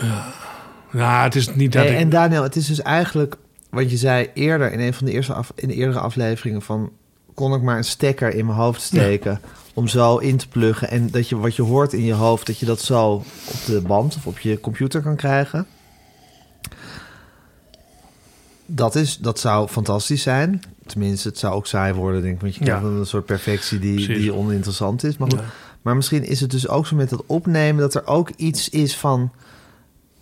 Ja, 0.91 1.23
het 1.23 1.35
is 1.35 1.55
niet 1.55 1.71
dat 1.71 1.83
Hey, 1.83 1.93
ik... 1.93 1.99
En 1.99 2.09
Daniel, 2.09 2.43
het 2.43 2.55
is 2.55 2.67
dus 2.67 2.81
eigenlijk... 2.81 3.35
wat 3.69 3.91
je 3.91 3.97
zei 3.97 4.29
eerder 4.33 4.71
in 4.71 4.79
een 4.79 4.93
van 4.93 5.05
de 5.05 5.11
eerste 5.11 5.33
af, 5.33 5.51
in 5.55 5.67
de 5.67 5.73
eerdere 5.73 5.99
afleveringen... 5.99 6.61
van 6.61 6.91
kon 7.33 7.53
ik 7.53 7.61
maar 7.61 7.77
een 7.77 7.83
stekker 7.83 8.33
in 8.33 8.45
mijn 8.45 8.57
hoofd 8.57 8.81
steken... 8.81 9.41
om 9.73 9.87
zo 9.87 10.17
in 10.17 10.37
te 10.37 10.47
pluggen. 10.47 10.89
En 10.89 11.09
dat 11.11 11.29
je 11.29 11.37
wat 11.37 11.55
je 11.55 11.61
hoort 11.61 11.93
in 11.93 12.03
je 12.03 12.13
hoofd... 12.13 12.45
dat 12.47 12.59
je 12.59 12.65
dat 12.65 12.81
zo 12.81 13.11
op 13.47 13.65
de 13.65 13.81
band 13.87 14.15
of 14.15 14.27
op 14.27 14.39
je 14.39 14.59
computer 14.59 15.01
kan 15.01 15.15
krijgen. 15.15 15.65
Dat, 18.75 18.95
is, 18.95 19.17
dat 19.17 19.39
zou 19.39 19.67
fantastisch 19.67 20.21
zijn. 20.21 20.61
Tenminste, 20.85 21.27
het 21.27 21.37
zou 21.37 21.53
ook 21.53 21.67
saai 21.67 21.93
worden, 21.93 22.21
denk 22.21 22.35
ik. 22.35 22.41
Want 22.41 22.55
je 22.55 22.65
Ja. 22.65 22.77
krijgt 22.77 22.97
een 22.97 23.05
soort 23.05 23.25
perfectie 23.25 23.79
die, 23.79 23.93
Precies. 23.93 24.17
die 24.17 24.33
oninteressant 24.33 25.03
is. 25.03 25.17
Maar, 25.17 25.29
goed. 25.29 25.39
Ja. 25.39 25.45
maar 25.81 25.95
misschien 25.95 26.23
is 26.23 26.39
het 26.39 26.51
dus 26.51 26.67
ook 26.67 26.87
zo 26.87 26.95
met 26.95 27.09
dat 27.09 27.23
opnemen... 27.25 27.81
dat 27.81 27.93
er 27.95 28.07
ook 28.07 28.29
iets 28.29 28.69
is 28.69 28.97
van 28.97 29.31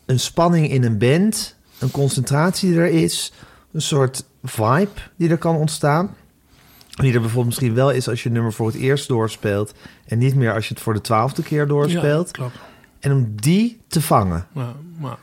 een 0.05 0.19
spanning 0.19 0.69
in 0.71 0.83
een 0.83 0.97
band... 0.97 1.55
een 1.79 1.91
concentratie 1.91 2.69
die 2.69 2.79
er 2.79 2.87
is... 2.89 3.33
een 3.73 3.81
soort 3.81 4.23
vibe 4.43 4.89
die 5.15 5.29
er 5.29 5.37
kan 5.37 5.55
ontstaan... 5.55 6.15
Die 6.91 7.13
er 7.13 7.19
bijvoorbeeld 7.19 7.45
misschien 7.45 7.73
wel 7.73 7.91
is 7.91 8.09
als 8.09 8.23
je 8.23 8.27
een 8.29 8.35
nummer 8.35 8.53
voor 8.53 8.67
het 8.67 8.75
eerst 8.75 9.07
doorspeelt... 9.07 9.73
en 10.05 10.17
niet 10.17 10.35
meer 10.35 10.53
als 10.53 10.67
je 10.67 10.73
het 10.73 10.83
voor 10.83 10.93
de 10.93 11.01
twaalfde 11.01 11.43
keer 11.43 11.67
doorspeelt. 11.67 12.25
Ja, 12.27 12.31
klopt. 12.31 12.55
En 12.99 13.11
om 13.11 13.31
die 13.35 13.79
te 13.87 14.01
vangen. 14.01 14.45
Ja, 14.53 14.73
maar, 14.99 15.17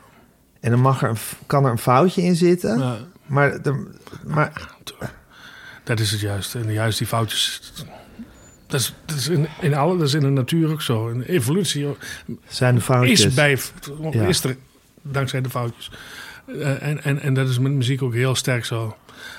En 0.59 0.71
dan 0.71 0.79
mag 0.79 1.01
er 1.03 1.09
een, 1.09 1.17
kan 1.47 1.65
er 1.65 1.71
een 1.71 1.77
foutje 1.77 2.21
in 2.21 2.35
zitten. 2.35 2.79
ja, 2.79 2.97
Maar, 3.29 3.57
maar 4.25 4.51
dat 5.83 5.99
is 5.99 6.11
het 6.11 6.19
juist. 6.19 6.55
En 6.55 6.71
juist 6.71 6.97
die 6.97 7.07
foutjes... 7.07 7.61
Dat 8.67 8.79
is, 8.79 8.93
dat 9.05 9.17
is 9.17 9.27
in, 9.27 9.47
in 9.61 9.73
alle, 9.75 9.97
dat 9.97 10.07
is 10.07 10.13
in 10.13 10.19
de 10.19 10.29
natuur 10.29 10.71
ook 10.71 10.81
zo. 10.81 11.07
In 11.07 11.17
de 11.19 11.29
evolutie 11.29 11.87
zijn 12.47 12.75
de 12.75 12.81
foutjes... 12.81 13.25
is 13.25 13.33
bij, 13.33 13.57
Ja. 14.11 14.23
is 14.25 14.43
er 14.43 14.57
dankzij 15.01 15.41
de 15.41 15.49
foutjes. 15.49 15.91
Eh, 16.47 16.81
en, 16.83 17.03
en, 17.03 17.19
en 17.21 17.33
dat 17.33 17.49
is 17.49 17.59
met 17.59 17.71
muziek 17.71 18.01
ook 18.01 18.13
heel 18.13 18.35
sterk 18.35 18.65
zo. 18.65 18.97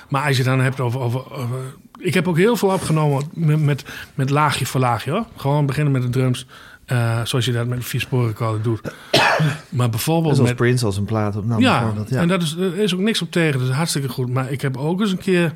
Maar 0.09 0.25
als 0.27 0.37
je 0.37 0.43
dan 0.43 0.59
hebt 0.59 0.79
over, 0.79 0.99
over, 0.99 1.31
over- 1.31 1.73
ik 1.99 2.13
heb 2.13 2.27
ook 2.27 2.37
heel 2.37 2.55
veel 2.55 2.69
opgenomen 2.69 3.29
met, 3.33 3.59
met, 3.59 3.83
met 4.13 4.29
laagje 4.29 4.65
voor 4.65 4.79
laagje. 4.79 5.11
Hoor. 5.11 5.25
Gewoon 5.35 5.65
beginnen 5.65 5.93
met 5.93 6.01
de 6.01 6.09
drums. 6.09 6.45
Eh, 6.91 7.19
zoals 7.23 7.45
je 7.45 7.51
dat 7.51 7.67
met 7.67 7.77
een 7.77 7.83
viersporenrecorder 7.83 8.61
doet. 8.61 8.81
maar 9.69 9.89
bijvoorbeeld 9.89 10.35
Zoals 10.35 10.49
met... 10.49 10.59
Prince 10.59 10.85
als 10.85 10.97
een 10.97 11.05
plaat 11.05 11.35
op 11.35 11.45
nam. 11.45 11.59
Ja, 11.59 11.93
ja. 12.07 12.19
en 12.19 12.27
dat 12.27 12.41
is, 12.41 12.55
er 12.55 12.77
is 12.77 12.93
ook 12.93 12.99
niks 12.99 13.21
op 13.21 13.31
tegen. 13.31 13.59
Dat 13.59 13.69
is 13.69 13.75
hartstikke 13.75 14.09
goed. 14.09 14.29
Maar 14.29 14.51
ik 14.51 14.61
heb 14.61 14.77
ook 14.77 14.99
eens 14.99 15.11
een 15.11 15.17
keer... 15.17 15.53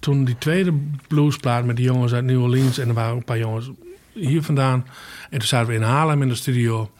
Toen 0.00 0.24
die 0.24 0.38
tweede 0.38 0.74
bluesplaat 1.08 1.64
met 1.64 1.76
die 1.76 1.84
jongens 1.84 2.12
uit 2.12 2.24
New 2.24 2.42
Orleans... 2.42 2.78
en 2.78 2.88
er 2.88 2.94
waren 2.94 3.16
een 3.16 3.24
paar 3.24 3.38
jongens 3.38 3.70
hier 4.12 4.42
vandaan. 4.42 4.86
En 5.30 5.38
toen 5.38 5.48
zaten 5.48 5.68
we 5.68 5.74
in 5.74 5.82
Haarlem 5.82 6.22
in 6.22 6.28
de 6.28 6.34
studio. 6.34 6.90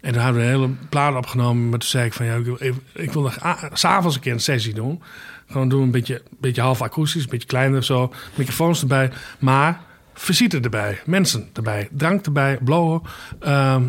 En 0.00 0.12
toen 0.12 0.22
hadden 0.22 0.40
we 0.40 0.46
een 0.46 0.54
hele 0.54 0.70
plaat 0.88 1.16
opgenomen. 1.16 1.68
Maar 1.68 1.78
toen 1.78 1.88
zei 1.88 2.06
ik 2.06 2.12
van... 2.12 2.26
Ja, 2.26 2.34
ik 2.34 2.44
wil, 2.44 2.58
even, 2.58 2.82
ik 2.94 3.12
wil 3.12 3.22
nog 3.22 3.38
s'avonds 3.72 4.16
een 4.16 4.22
keer 4.22 4.32
een 4.32 4.40
sessie 4.40 4.74
doen. 4.74 5.02
Gewoon 5.46 5.68
doen 5.68 5.82
een 5.82 5.90
beetje, 5.90 6.22
beetje 6.40 6.62
half 6.62 6.82
akoestisch. 6.82 7.22
Een 7.22 7.30
beetje 7.30 7.48
kleiner 7.48 7.84
zo. 7.84 8.12
Microfoons 8.34 8.80
erbij. 8.80 9.10
Maar 9.38 9.80
visite 10.18 10.60
erbij. 10.60 11.00
Mensen 11.04 11.48
erbij. 11.52 11.88
Drank 11.92 12.26
erbij. 12.26 12.58
Blowen. 12.64 13.02
Ehm, 13.40 13.88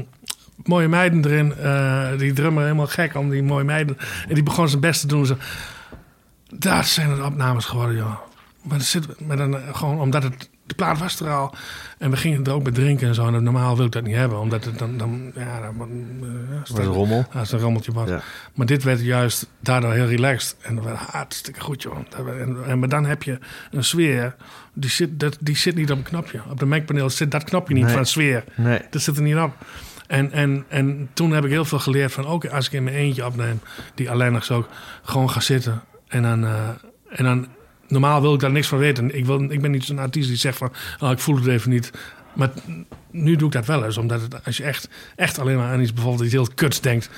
mooie 0.63 0.87
meiden 0.87 1.25
erin. 1.25 1.55
Eh, 1.55 2.17
die 2.17 2.33
drummer 2.33 2.63
helemaal 2.63 2.87
gek 2.87 3.15
om 3.15 3.29
die 3.29 3.43
mooie 3.43 3.63
meiden. 3.63 3.97
En 4.27 4.33
die 4.33 4.43
begon 4.43 4.69
zijn 4.69 4.81
best 4.81 5.01
te 5.01 5.07
doen. 5.07 5.25
Zo. 5.25 5.37
Dat 6.53 6.85
zijn 6.85 7.09
het 7.09 7.21
opnames 7.21 7.65
geworden, 7.65 7.95
joh. 7.95 8.17
Maar, 8.61 8.77
er 8.77 8.83
zit, 8.83 9.27
maar 9.27 9.37
dan, 9.37 9.57
eh, 9.57 9.75
gewoon 9.75 9.99
omdat 9.99 10.23
het 10.23 10.49
de 10.69 10.75
plaat 10.75 10.99
was 10.99 11.19
er 11.19 11.29
al. 11.29 11.53
En 11.97 12.09
we 12.11 12.17
gingen 12.17 12.43
er 12.43 12.51
ook 12.51 12.63
bij 12.63 12.71
drinken 12.71 13.07
en 13.07 13.15
zo. 13.15 13.27
En 13.27 13.43
normaal 13.43 13.75
wil 13.75 13.85
ik 13.85 13.91
dat 13.91 14.03
niet 14.03 14.15
hebben, 14.15 14.39
omdat 14.39 14.65
het 14.65 14.79
dan... 14.79 14.97
dan 14.97 15.31
ja, 15.35 15.61
dan, 15.61 15.89
uh, 16.21 16.29
Wordt 16.67 16.85
een 16.85 16.93
rommel. 16.93 17.25
Als 17.33 17.51
een 17.51 17.59
rommeltje 17.59 17.91
was. 17.91 18.09
Ja. 18.09 18.21
Maar 18.53 18.65
dit 18.65 18.83
werd 18.83 19.01
juist 19.01 19.47
daardoor 19.59 19.93
heel 19.93 20.05
relaxed. 20.07 20.55
En 20.61 20.75
dat 20.75 20.83
werd 20.83 20.97
hartstikke 20.97 21.59
goed, 21.61 21.81
joh. 21.81 21.97
En, 22.41 22.57
en, 22.67 22.79
maar 22.79 22.89
dan 22.89 23.05
heb 23.05 23.23
je 23.23 23.39
een 23.71 23.83
sfeer. 23.83 24.35
Die 24.73 24.89
zit, 24.89 25.19
dat, 25.19 25.37
die 25.39 25.57
zit 25.57 25.75
niet 25.75 25.91
op 25.91 25.97
een 25.97 26.03
knopje. 26.03 26.41
Op 26.49 26.59
de 26.59 26.65
Mac-paneel 26.65 27.09
zit 27.09 27.31
dat 27.31 27.43
knopje 27.43 27.73
niet 27.73 27.85
Nee. 27.85 27.93
van 27.93 28.05
sfeer. 28.05 28.43
Nee. 28.55 28.81
Dat 28.89 29.01
zit 29.01 29.15
er 29.17 29.23
niet 29.23 29.35
op. 29.37 29.53
En, 30.07 30.31
en, 30.31 30.65
en 30.67 31.09
toen 31.13 31.31
heb 31.31 31.43
ik 31.45 31.51
heel 31.51 31.65
veel 31.65 31.79
geleerd 31.79 32.11
van... 32.11 32.25
ook 32.25 32.45
als 32.45 32.65
ik 32.65 32.71
in 32.73 32.83
mijn 32.83 32.95
eentje 32.95 33.25
opneem... 33.25 33.59
die 33.95 34.09
alleen 34.11 34.31
nog 34.31 34.43
zo 34.43 34.65
gewoon 35.03 35.29
ga 35.29 35.39
zitten. 35.39 35.81
En 36.07 36.21
dan... 36.21 36.45
eh, 36.45 36.69
en 37.09 37.23
dan 37.23 37.47
normaal 37.89 38.21
wil 38.21 38.33
ik 38.33 38.39
daar 38.39 38.51
niks 38.51 38.67
van 38.67 38.77
weten. 38.77 39.15
Ik, 39.15 39.25
wil, 39.25 39.51
ik 39.51 39.61
ben 39.61 39.71
niet 39.71 39.83
zo'n 39.83 39.99
artiest 39.99 40.27
die 40.27 40.37
zegt 40.37 40.57
van... 40.57 40.71
Oh, 40.99 41.11
ik 41.11 41.19
voel 41.19 41.35
het 41.35 41.47
even 41.47 41.69
niet. 41.69 41.91
Maar 42.33 42.49
nu 43.11 43.35
doe 43.35 43.47
ik 43.47 43.53
dat 43.53 43.65
wel 43.65 43.85
eens. 43.85 43.97
Omdat 43.97 44.21
het, 44.21 44.45
als 44.45 44.57
je 44.57 44.63
echt, 44.63 44.89
echt 45.15 45.39
alleen 45.39 45.57
maar 45.57 45.71
aan 45.71 45.81
iets... 45.81 45.93
bijvoorbeeld 45.93 46.23
iets 46.23 46.33
heel 46.33 46.47
kuts 46.55 46.81
denkt... 46.81 47.09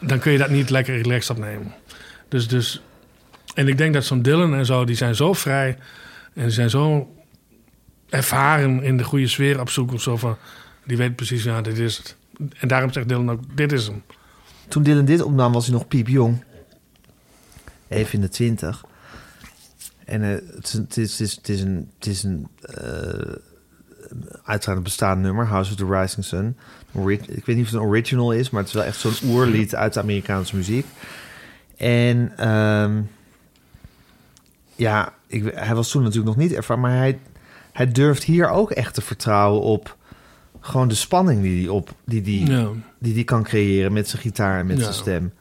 dan 0.00 0.18
kun 0.18 0.32
je 0.32 0.38
dat 0.38 0.50
niet 0.50 0.70
lekker 0.70 0.96
relaxed 0.96 1.36
opnemen. 1.36 1.74
Dus... 2.28 2.48
dus 2.48 2.82
en 3.54 3.68
ik 3.68 3.78
denk 3.78 3.94
dat 3.94 4.04
zo'n 4.04 4.22
Dylan 4.22 4.54
en 4.54 4.66
zo... 4.66 4.84
die 4.84 4.96
zijn 4.96 5.14
zo 5.14 5.32
vrij... 5.32 5.78
en 6.34 6.42
die 6.42 6.50
zijn 6.50 6.70
zo 6.70 7.14
ervaren 8.08 8.82
in 8.82 8.96
de 8.96 9.04
goede 9.04 9.28
sfeer 9.28 9.60
op 9.60 9.70
zoek 9.70 9.92
of 9.92 10.02
zo 10.02 10.16
van... 10.16 10.36
die 10.84 10.96
weet 10.96 11.16
precies, 11.16 11.44
ja, 11.44 11.60
dit 11.60 11.78
is 11.78 11.96
het. 11.96 12.16
En 12.58 12.68
daarom 12.68 12.92
zegt 12.92 13.08
Dylan 13.08 13.30
ook, 13.30 13.40
dit 13.54 13.72
is 13.72 13.86
hem. 13.86 14.02
Toen 14.68 14.82
Dylan 14.82 15.04
dit 15.04 15.22
opnam 15.22 15.52
was 15.52 15.66
hij 15.66 15.74
nog 15.74 15.88
piepjong. 15.88 16.44
Even 17.88 18.14
in 18.14 18.20
de 18.20 18.28
twintig. 18.28 18.84
En 20.06 20.22
eh, 20.22 20.28
het, 20.54 20.64
is, 20.66 20.72
het, 20.72 20.96
is, 20.96 21.10
het, 21.18 21.20
is, 21.20 21.34
het 21.36 21.48
is 21.48 21.60
een, 21.60 21.90
het 21.98 22.06
is 22.06 22.22
een 22.22 22.46
eh, 22.60 23.32
uiteraard 24.44 24.78
een 24.78 24.82
bestaand 24.82 25.22
nummer, 25.22 25.46
House 25.46 25.70
of 25.70 25.76
the 25.76 25.86
Rising 26.00 26.24
Sun. 26.24 26.56
Ori- 26.92 27.20
Ik 27.26 27.44
weet 27.46 27.56
niet 27.56 27.64
of 27.64 27.70
het 27.72 27.80
een 27.80 27.86
original 27.86 28.32
is, 28.32 28.50
maar 28.50 28.60
het 28.60 28.68
is 28.68 28.74
wel 28.76 28.84
echt 28.84 28.98
zo'n 28.98 29.30
oerlied 29.30 29.74
uit 29.74 29.92
de 29.94 30.00
Amerikaanse 30.00 30.56
muziek. 30.56 30.86
En 31.76 32.32
ehm, 32.36 33.00
ja, 34.74 35.12
ik, 35.26 35.50
hij 35.54 35.74
was 35.74 35.90
toen 35.90 36.02
natuurlijk 36.02 36.36
nog 36.36 36.46
niet 36.46 36.52
ervaren, 36.56 36.82
maar 36.82 36.96
hij, 36.96 37.18
hij 37.72 37.92
durft 37.92 38.24
hier 38.24 38.48
ook 38.48 38.70
echt 38.70 38.94
te 38.94 39.00
vertrouwen 39.02 39.60
op 39.62 39.96
gewoon 40.60 40.88
de 40.88 40.94
spanning 40.94 41.42
die 41.42 41.60
hij 41.60 41.68
op 41.68 41.90
die 42.04 42.22
die, 42.22 42.46
Ja. 42.50 42.68
die 42.98 43.14
die 43.14 43.24
kan 43.24 43.42
creëren 43.42 43.92
met 43.92 44.08
zijn 44.08 44.22
gitaar 44.22 44.58
en 44.58 44.66
met 44.66 44.76
Ja. 44.76 44.82
zijn 44.82 44.94
stem. 44.94 45.32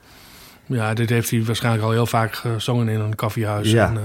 Ja, 0.65 0.93
dit 0.93 1.10
heeft 1.10 1.29
hij 1.29 1.43
waarschijnlijk 1.43 1.84
al 1.84 1.91
heel 1.91 2.05
vaak 2.05 2.36
gezongen 2.36 2.88
in 2.88 3.00
een 3.00 3.15
koffiehuis. 3.15 3.72
Ja. 3.72 3.88
En, 3.88 3.98
eh, 3.98 4.03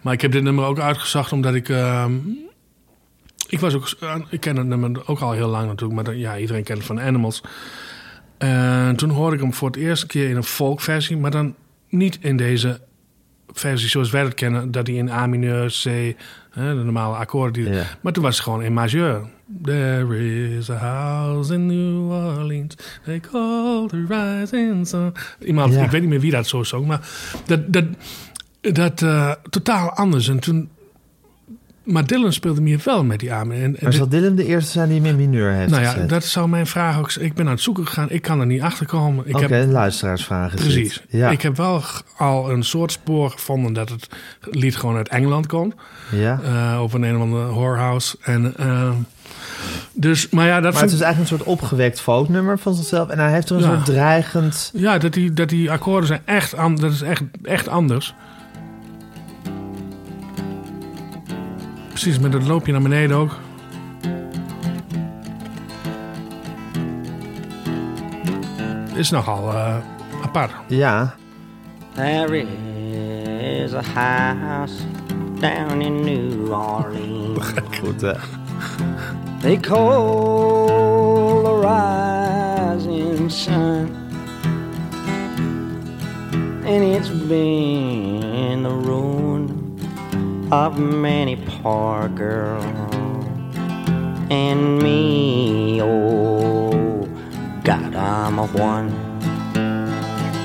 maar 0.00 0.12
ik 0.12 0.20
heb 0.20 0.32
dit 0.32 0.42
nummer 0.42 0.64
ook 0.64 0.78
uitgezocht 0.78 1.32
omdat 1.32 1.54
ik... 1.54 1.68
ehm, 1.68 2.14
ik 3.48 3.60
was 3.60 3.74
ook... 3.74 3.96
Ik 4.30 4.40
ken 4.40 4.56
het 4.56 4.66
nummer 4.66 5.08
ook 5.08 5.20
al 5.20 5.32
heel 5.32 5.48
lang 5.48 5.66
natuurlijk, 5.66 6.06
maar 6.06 6.16
ja, 6.16 6.38
iedereen 6.38 6.62
kent 6.62 6.78
het 6.78 6.86
van 6.86 7.00
Animals. 7.00 7.42
En 8.38 8.96
toen 8.96 9.10
hoorde 9.10 9.36
ik 9.36 9.42
hem 9.42 9.54
voor 9.54 9.68
het 9.68 9.76
eerste 9.76 10.06
keer 10.06 10.28
in 10.28 10.36
een 10.36 10.44
folkversie, 10.44 11.16
maar 11.16 11.30
dan 11.30 11.54
niet 11.88 12.18
in 12.20 12.36
deze 12.36 12.80
versie 13.52 13.88
zoals 13.88 14.10
wij 14.10 14.22
het 14.22 14.34
kennen, 14.34 14.70
dat 14.70 14.86
hij 14.86 14.96
in 14.96 15.10
A 15.10 15.26
mineur, 15.26 15.66
C, 15.66 15.84
hè, 16.50 16.74
de 16.76 16.82
normale 16.82 17.16
akkoorden. 17.16 17.64
Die, 17.64 17.72
Ja. 17.72 17.84
Maar 18.00 18.12
toen 18.12 18.22
was 18.22 18.34
het 18.34 18.44
gewoon 18.44 18.62
in 18.62 18.72
majeur. 18.72 19.20
There 19.62 20.18
is 20.56 20.70
a 20.70 20.74
house 20.76 21.54
in 21.54 21.66
New 21.66 22.10
Orleans. 22.10 22.74
They 23.04 23.20
call 23.20 23.86
the 23.88 24.04
rising 24.08 24.86
sun. 24.88 25.12
Iemand, 25.44 25.74
Ja. 25.74 25.84
ik 25.84 25.90
weet 25.90 26.00
niet 26.00 26.10
meer 26.10 26.20
wie 26.20 26.30
dat 26.30 26.46
zo 26.46 26.62
zong, 26.62 26.86
maar 26.86 27.00
dat, 27.46 27.72
dat, 27.72 27.84
dat 28.60 29.02
eh, 29.02 29.32
totaal 29.50 29.90
anders. 29.90 30.28
En 30.28 30.38
toen, 30.38 30.68
maar 31.92 32.06
Dylan 32.06 32.32
speelde 32.32 32.60
meer 32.60 32.80
wel 32.84 33.04
met 33.04 33.20
die 33.20 33.32
armen. 33.32 33.56
En, 33.56 33.70
Maar 33.70 33.80
dit- 33.80 33.94
zal 33.94 34.08
Dylan 34.08 34.34
de 34.34 34.44
eerste 34.46 34.70
zijn 34.70 34.88
die 34.88 34.96
hem 35.00 35.06
in 35.06 35.16
mineur 35.16 35.52
heeft 35.52 35.70
nou 35.70 35.82
ja, 35.82 35.90
gezet? 35.90 36.08
dat 36.08 36.24
zou 36.24 36.48
mijn 36.48 36.66
vraag 36.66 36.98
ook 36.98 37.10
zijn. 37.10 37.24
Ik 37.24 37.34
ben 37.34 37.44
aan 37.46 37.52
het 37.52 37.60
zoeken 37.60 37.86
gegaan. 37.86 38.10
Ik 38.10 38.22
kan 38.22 38.40
er 38.40 38.46
niet 38.46 38.62
achter 38.62 38.86
komen. 38.86 39.26
Ik 39.28 39.36
Oké, 39.36 39.66
luisteraarsvraag 39.70 40.54
is 40.54 40.60
Precies. 40.60 41.02
Ja. 41.08 41.30
Ik 41.30 41.42
heb 41.42 41.56
wel 41.56 41.82
al 42.16 42.50
een 42.50 42.62
soort 42.62 42.92
spoor 42.92 43.30
gevonden 43.30 43.72
dat 43.72 43.88
het 43.88 44.08
lied 44.50 44.76
gewoon 44.76 44.96
uit 44.96 45.08
Engeland 45.08 45.46
komt. 45.46 45.74
ja. 46.10 46.40
eh 46.44 46.80
over 46.80 46.98
een 46.98 47.04
een 47.08 47.16
of 47.16 47.22
andere 47.22 47.46
whorehouse. 47.46 48.16
En, 48.22 48.54
eh, 48.56 48.90
dus, 49.92 50.28
maar 50.30 50.46
ja, 50.46 50.60
dat 50.60 50.72
Maar 50.72 50.82
het 50.82 50.92
is 50.92 51.00
eigenlijk 51.00 51.30
een 51.32 51.38
soort 51.38 51.48
opgewekt 51.50 52.00
folknummer 52.00 52.58
van 52.58 52.74
zichzelf. 52.74 53.08
En 53.08 53.18
hij 53.18 53.32
heeft 53.32 53.50
er 53.50 53.56
een 53.56 53.62
Ja. 53.62 53.68
soort 53.68 53.84
dreigend... 53.84 54.70
ja, 54.74 54.98
dat 54.98 55.12
die, 55.12 55.32
dat 55.32 55.48
die 55.48 55.70
akkoorden 55.70 56.06
zijn 56.06 56.20
echt, 56.24 56.54
an- 56.56 56.76
dat 56.76 56.92
is 56.92 57.02
echt, 57.02 57.22
echt 57.42 57.68
anders. 57.68 58.14
Precies, 62.00 62.18
met 62.20 62.32
dat 62.32 62.46
loopje 62.46 62.72
naar 62.72 62.82
beneden 62.82 63.16
ook. 63.16 63.38
Is 68.94 69.10
nogal 69.10 69.52
eh, 69.52 69.76
apart. 70.22 70.50
Ja, 70.66 71.14
There 71.94 72.46
is 73.64 73.72
a 73.72 73.82
house 73.94 74.74
down 75.40 75.80
in 75.80 76.00
New 76.04 76.52
Orleans. 76.52 77.52
goed 77.80 78.00
hè. 78.00 78.12
They 79.40 79.56
call 79.60 80.66
the 81.42 81.60
rising 81.60 83.30
sun. 83.30 83.88
And 86.64 86.82
it's 86.82 87.10
been 87.26 88.62
the 88.62 88.88
ruin 88.88 89.19
of 90.50 90.78
many 90.78 91.36
poor 91.36 92.10
girls. 92.14 92.64
And 94.28 94.82
me, 94.82 95.80
oh, 95.82 97.02
God, 97.64 97.94
I'm 97.94 98.38
a 98.38 98.46
one. 98.54 98.90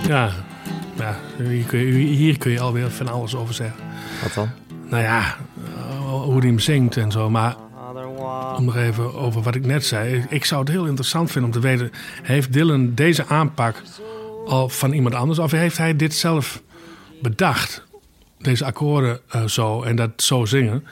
Ja, 0.07 0.29
ja 0.97 1.15
hier, 1.37 1.63
kun 1.65 1.79
je, 1.79 1.91
hier 1.93 2.37
kun 2.37 2.51
je 2.51 2.59
alweer 2.59 2.89
van 2.89 3.07
alles 3.07 3.35
over 3.35 3.53
zeggen. 3.53 3.79
Wat 4.23 4.33
dan? 4.33 4.49
Nou 4.89 5.03
ja, 5.03 5.19
eh, 5.19 5.99
hoe 6.23 6.37
hij 6.39 6.47
hem 6.47 6.59
zingt 6.59 6.97
en 6.97 7.11
zo. 7.11 7.29
Maar 7.29 7.55
om 8.57 8.65
nog 8.65 8.75
even 8.75 9.13
over 9.15 9.41
wat 9.41 9.55
ik 9.55 9.65
net 9.65 9.85
zei. 9.85 10.15
Ik- 10.15 10.31
Ik 10.31 10.45
zou 10.45 10.61
het 10.61 10.69
heel 10.69 10.85
interessant 10.85 11.31
vinden 11.31 11.53
om 11.53 11.61
te 11.61 11.67
weten... 11.67 11.91
heeft 12.23 12.53
Dylan 12.53 12.91
deze 12.93 13.25
aanpak 13.27 13.81
al 14.45 14.69
van 14.69 14.91
iemand 14.93 15.15
anders... 15.15 15.39
of 15.39 15.51
heeft 15.51 15.77
hij 15.77 15.95
dit 15.95 16.13
zelf 16.13 16.61
bedacht? 17.21 17.84
Deze 18.45 18.65
akkoorden 18.65 19.19
eh, 19.29 19.45
zo 19.45 19.83
en 19.83 19.95
dat 19.95 20.09
zo 20.15 20.45
zingen. 20.45 20.85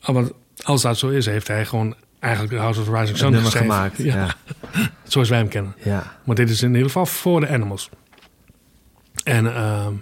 Ah, 0.00 0.14
Want 0.14 0.32
als 0.62 0.82
dat 0.82 0.98
zo 0.98 1.08
is, 1.08 1.26
heeft 1.26 1.48
hij 1.48 1.64
gewoon 1.66 1.94
eigenlijk 2.18 2.54
House 2.54 2.80
of 2.80 2.88
Rising 2.88 3.18
Sun 3.18 3.32
nummer 3.32 3.50
geschreven. 3.50 3.74
gemaakt. 3.74 3.96
Ja, 3.96 4.14
Ja. 4.16 4.34
Zoals 5.12 5.28
wij 5.28 5.38
hem 5.38 5.48
kennen. 5.48 5.74
ja. 5.84 6.16
Maar 6.24 6.36
dit 6.36 6.50
is 6.50 6.62
in 6.62 6.70
ieder 6.70 6.86
geval 6.86 7.06
voor 7.06 7.40
de 7.40 7.48
Animals. 7.48 7.88
En, 9.24 9.54
ehm, 9.54 9.92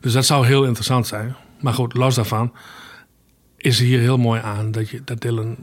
dus 0.00 0.12
dat 0.12 0.24
zou 0.24 0.46
heel 0.46 0.64
interessant 0.64 1.06
zijn. 1.06 1.36
Maar 1.60 1.72
goed, 1.74 1.94
los 1.94 2.14
daarvan 2.14 2.52
is 3.56 3.78
hier 3.78 3.98
heel 4.00 4.18
mooi 4.18 4.40
aan 4.40 4.70
dat, 4.70 4.88
je, 4.88 5.02
dat 5.04 5.20
Dylan 5.20 5.56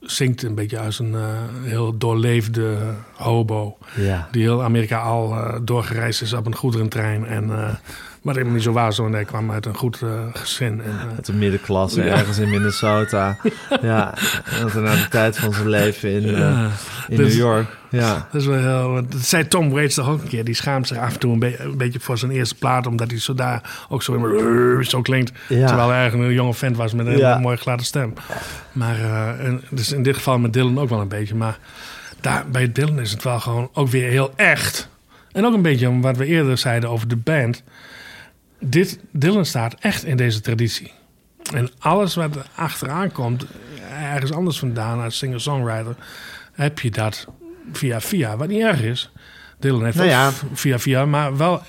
zingt 0.00 0.42
een 0.42 0.54
beetje 0.54 0.78
als 0.78 0.98
een 0.98 1.14
eh, 1.14 1.38
heel 1.62 1.98
doorleefde 1.98 2.94
hobo. 3.14 3.78
Ja. 3.96 4.28
Die 4.30 4.42
heel 4.42 4.62
Amerika 4.62 4.98
al 5.00 5.32
eh, 5.34 5.58
doorgereisd 5.62 6.22
is 6.22 6.32
op 6.32 6.46
een 6.46 6.54
goederentrein. 6.56 7.26
En, 7.26 7.78
maar 8.28 8.36
helemaal 8.36 8.54
niet 8.56 8.66
zo 8.66 8.72
was, 8.72 8.98
want 8.98 9.14
hij 9.14 9.24
kwam 9.24 9.50
uit 9.50 9.66
een 9.66 9.76
goed 9.76 10.02
eh, 10.02 10.08
gezin. 10.32 10.82
En, 10.82 10.90
eh, 10.90 11.14
Uit 11.16 11.26
de 11.26 11.32
middenklasse 11.32 12.02
Ja. 12.04 12.16
ergens 12.16 12.38
in 12.38 12.50
Minnesota. 12.50 13.36
ja. 13.82 14.14
En 14.60 14.68
er 14.74 14.80
na 14.82 14.94
de 14.94 15.08
tijd 15.08 15.38
van 15.38 15.52
zijn 15.52 15.68
leven 15.68 16.10
in, 16.10 16.24
eh, 16.34 16.38
ja. 16.38 16.68
in 17.08 17.16
Dus- 17.16 17.28
New 17.34 17.36
York. 17.44 17.76
Ja. 17.90 18.28
Dat 18.32 18.40
is 18.40 18.46
wel 18.46 18.58
heel, 18.58 19.06
dat 19.08 19.20
zei 19.20 19.48
Tom 19.48 19.70
Waits 19.70 19.94
toch 19.94 20.08
ook 20.08 20.22
een 20.22 20.28
keer. 20.28 20.44
Die 20.44 20.54
schaamt 20.54 20.86
zich 20.86 20.96
af 20.98 21.12
en 21.12 21.18
toe 21.18 21.32
een, 21.32 21.38
be- 21.38 21.60
een 21.60 21.76
beetje 21.76 22.00
voor 22.00 22.18
zijn 22.18 22.30
eerste 22.30 22.54
plaat. 22.54 22.86
Omdat 22.86 23.10
hij 23.10 23.20
zo 23.20 23.34
daar 23.34 23.86
ook 23.88 24.02
zo, 24.02 24.80
zo 24.82 25.00
klinkt. 25.02 25.32
Ja. 25.48 25.66
Terwijl 25.66 25.88
hij 25.88 25.98
eigenlijk 25.98 26.28
een 26.28 26.34
jonge 26.34 26.54
vent 26.54 26.76
was 26.76 26.92
met 26.92 27.06
een 27.06 27.12
hele 27.12 27.38
mooie 27.40 27.56
gladde 27.56 27.84
stem. 27.84 28.12
Maar 28.72 28.96
en, 29.40 29.62
dus 29.70 29.92
in 29.92 30.02
dit 30.02 30.16
geval 30.16 30.38
met 30.38 30.52
Dylan 30.52 30.78
ook 30.78 30.88
wel 30.88 31.00
een 31.00 31.08
beetje. 31.08 31.34
Maar 31.34 31.58
daar, 32.20 32.44
bij 32.50 32.72
Dylan 32.72 33.00
is 33.00 33.10
het 33.10 33.22
wel 33.22 33.40
gewoon 33.40 33.70
ook 33.72 33.88
weer 33.88 34.08
heel 34.10 34.32
echt. 34.36 34.88
En 35.32 35.44
ook 35.46 35.54
een 35.54 35.62
beetje 35.62 35.88
om 35.88 36.00
wat 36.02 36.16
we 36.16 36.26
eerder 36.26 36.58
zeiden 36.58 36.90
over 36.90 37.08
de 37.08 37.16
band. 37.16 37.62
Dit, 38.60 38.98
Dylan 39.10 39.44
staat 39.44 39.74
echt 39.74 40.04
in 40.04 40.16
deze 40.16 40.40
traditie. 40.40 40.92
En 41.54 41.70
alles 41.78 42.14
wat 42.14 42.36
er 42.36 42.46
achteraan 42.54 43.12
komt, 43.12 43.46
ergens 43.90 44.32
anders 44.32 44.58
vandaan 44.58 45.02
als 45.02 45.18
singer-songwriter, 45.18 45.96
heb 46.52 46.78
je 46.78 46.90
dat 46.90 47.26
via 47.72 48.00
via. 48.00 48.36
Wat 48.36 48.48
niet 48.48 48.62
erg 48.62 48.82
is. 48.82 49.12
Dylan 49.58 49.84
heeft 49.84 49.96
Nou 49.96 50.08
ja. 50.08 50.32
via 50.52 50.78
via, 50.78 51.06
maar 51.06 51.36
wel 51.36 51.62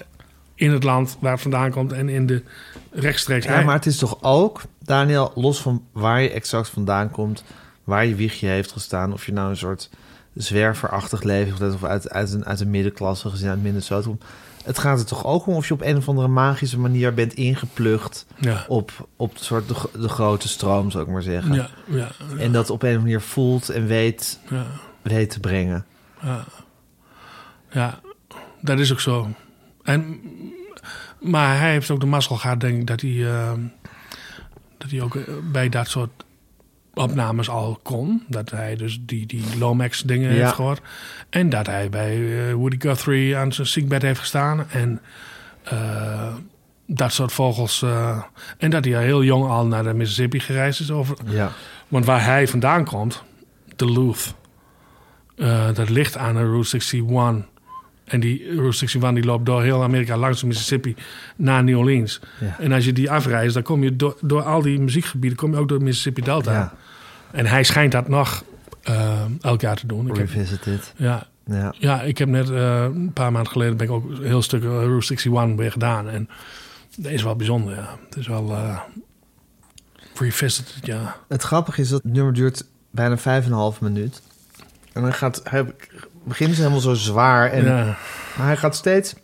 in 0.56 0.72
het 0.72 0.84
land 0.84 1.18
waar 1.20 1.32
het 1.32 1.42
vandaan 1.42 1.72
komt 1.72 1.92
en 1.92 2.10
in 2.10 2.26
de 2.26 2.44
rechtstreeks. 2.92 3.46
ja, 3.46 3.62
maar 3.62 3.76
het 3.76 3.86
is 3.86 3.98
toch 3.98 4.18
ook, 4.22 4.62
Daniel, 4.84 5.32
los 5.36 5.62
van 5.62 5.86
waar 5.92 6.22
je 6.22 6.30
exact 6.30 6.70
vandaan 6.70 7.12
komt, 7.12 7.44
waar 7.84 8.06
je 8.06 8.16
wiegje 8.16 8.48
heeft 8.48 8.72
gestaan, 8.72 9.14
of 9.14 9.26
je 9.26 9.32
nou 9.32 9.50
een 9.50 9.58
soort 9.58 9.90
zwerverachtig 10.36 11.24
leven 11.24 11.74
of 11.74 11.84
uit, 11.84 12.10
uit, 12.10 12.34
een, 12.34 12.46
uit 12.46 12.60
een 12.60 12.70
middenklasse 12.70 13.30
gezin 13.30 13.50
uit 13.50 13.62
Minnesota 13.62 14.08
komt. 14.08 14.24
Het 14.64 14.80
gaat 14.80 15.00
er 15.00 15.06
toch 15.06 15.26
ook 15.26 15.46
om 15.48 15.54
of 15.56 15.68
je 15.68 15.74
op 15.74 15.82
een 15.82 15.98
of 15.98 16.10
andere 16.10 16.28
magische 16.28 16.80
manier 16.80 17.14
bent 17.14 17.34
ingeplucht 17.34 18.26
Ja. 18.40 18.66
op, 18.68 19.08
op 19.16 19.38
de, 19.38 19.44
soort 19.44 19.68
de, 19.68 19.76
de 20.00 20.10
grote 20.10 20.48
stroom, 20.48 20.92
zou 20.92 21.04
ik 21.04 21.10
maar 21.10 21.22
zeggen. 21.22 21.54
Ja, 21.54 21.70
ja, 21.86 22.08
En 22.38 22.52
dat 22.52 22.70
op 22.70 22.82
een 22.84 22.90
of 22.90 22.96
andere 22.96 23.00
manier 23.00 23.22
voelt 23.22 23.70
en 23.70 23.86
weet, 23.86 24.40
ja, 24.50 24.66
weet 25.02 25.30
te 25.30 25.40
brengen. 25.40 25.86
ja, 27.72 28.00
dat 28.62 28.80
is 28.80 28.92
ook 28.92 29.00
zo. 29.00 29.28
En, 29.84 30.20
maar 31.20 31.58
hij 31.60 31.72
heeft 31.72 31.90
ook 31.92 32.00
de 32.00 32.06
mazzel 32.06 32.36
gehad, 32.36 32.60
denk 32.60 32.80
ik, 32.80 32.88
dat 32.88 33.02
hij, 33.02 33.32
eh, 33.32 33.52
dat 34.78 34.92
hij 34.92 35.02
ook 35.02 35.16
eh, 35.16 35.24
bij 35.52 35.70
dat 35.70 35.88
soort 35.88 36.10
opnames 37.00 37.50
al 37.50 37.80
kon. 37.84 38.24
Dat 38.28 38.52
hij 38.52 38.76
dus 38.76 39.00
die, 39.02 39.26
die 39.26 39.44
Lomax 39.58 40.02
dingen 40.02 40.34
Ja. 40.34 40.42
heeft 40.42 40.54
gehoord. 40.56 40.82
En 41.30 41.50
dat 41.50 41.66
hij 41.66 41.90
bij 41.90 42.48
eh, 42.48 42.54
Woody 42.54 42.76
Guthrie 42.80 43.38
aan 43.38 43.54
zijn 43.54 43.68
ziekbed 43.68 44.02
heeft 44.02 44.20
gestaan. 44.20 44.70
En 44.70 45.02
eh, 45.64 46.34
dat 46.88 47.14
soort 47.14 47.32
vogels. 47.32 47.82
eh, 47.82 48.24
en 48.58 48.70
dat 48.70 48.86
hij 48.86 48.96
al 48.96 49.02
heel 49.02 49.24
jong 49.24 49.50
al 49.50 49.66
naar 49.66 49.84
de 49.84 49.94
Mississippi 49.94 50.40
gereisd 50.40 50.80
is. 50.80 50.92
Over, 50.92 51.18
Ja. 51.26 51.52
want 51.88 52.06
waar 52.06 52.24
hij 52.26 52.48
vandaan 52.48 52.86
komt, 52.86 53.24
Duluth, 53.76 54.34
dat 55.74 55.90
ligt 55.90 56.18
aan 56.18 56.34
de 56.34 56.44
Route 56.44 56.76
61. 56.78 57.46
En 58.10 58.20
die 58.20 58.50
61 58.50 59.14
die 59.14 59.24
loopt 59.24 59.46
door 59.46 59.64
heel 59.64 59.84
Amerika 59.84 60.18
langs 60.18 60.40
de 60.40 60.48
Mississippi 60.48 60.96
naar 61.36 61.64
New 61.64 61.78
Orleans. 61.78 62.20
Ja. 62.40 62.56
En 62.60 62.72
als 62.72 62.86
je 62.86 62.94
die 62.94 63.12
afreist, 63.12 63.54
dan 63.54 63.64
kom 63.64 63.84
je 63.84 63.96
door, 63.96 64.18
door 64.22 64.42
al 64.42 64.62
die 64.62 64.80
muziekgebieden, 64.80 65.38
kom 65.38 65.52
je 65.52 65.58
ook 65.58 65.68
door 65.68 65.78
de 65.78 65.84
Mississippi 65.84 66.22
Delta. 66.22 66.52
Ja. 66.52 66.74
En 67.32 67.46
hij 67.46 67.64
schijnt 67.64 67.92
dat 67.92 68.08
nog 68.08 68.44
eh, 68.84 69.22
elk 69.42 69.62
jaar 69.62 69.76
te 69.76 69.88
doen. 69.88 70.08
Ik 70.08 70.16
heb, 70.16 70.30
Revisited. 70.30 70.94
ja, 70.98 71.28
Ja. 71.46 71.74
ja, 71.78 72.02
ik 72.02 72.18
heb 72.18 72.30
net 72.30 72.50
eh, 72.50 72.84
een 72.84 73.14
paar 73.14 73.32
maanden 73.32 73.52
geleden 73.52 73.78
ben 73.78 73.88
ik 73.88 73.92
ook 73.92 74.10
een 74.10 74.24
heel 74.24 74.42
stuk 74.42 74.64
eh, 74.64 74.70
Route 74.70 75.14
61 75.14 75.56
weer 75.56 75.72
gedaan. 75.72 76.10
En 76.10 76.30
dat 76.98 77.12
is 77.12 77.24
wel 77.24 77.36
bijzonder, 77.36 77.76
ja. 77.76 77.98
Het 78.06 78.18
is 78.18 78.28
wel 78.28 78.52
eh 78.52 78.80
revisited, 80.20 80.78
ja. 80.82 81.16
Het 81.28 81.42
grappige 81.42 81.82
is 81.82 81.90
dat 81.90 82.04
het 82.04 82.14
nummer 82.14 82.34
duurt 82.34 82.66
bijna 82.92 83.18
vijf 83.18 83.46
en 83.46 83.52
een 83.52 83.58
half 83.58 83.82
minuut. 83.82 84.22
En 84.94 85.02
dan 85.02 85.14
gaat 85.14 85.42
hij 85.44 85.66
begint 86.24 86.56
ze 86.56 86.60
helemaal 86.62 86.82
zo 86.82 86.94
zwaar 86.94 87.52
en 87.52 87.64
ja, 87.64 87.84
maar 88.38 88.46
hij 88.46 88.58
gaat 88.58 88.76
steeds 88.76 89.16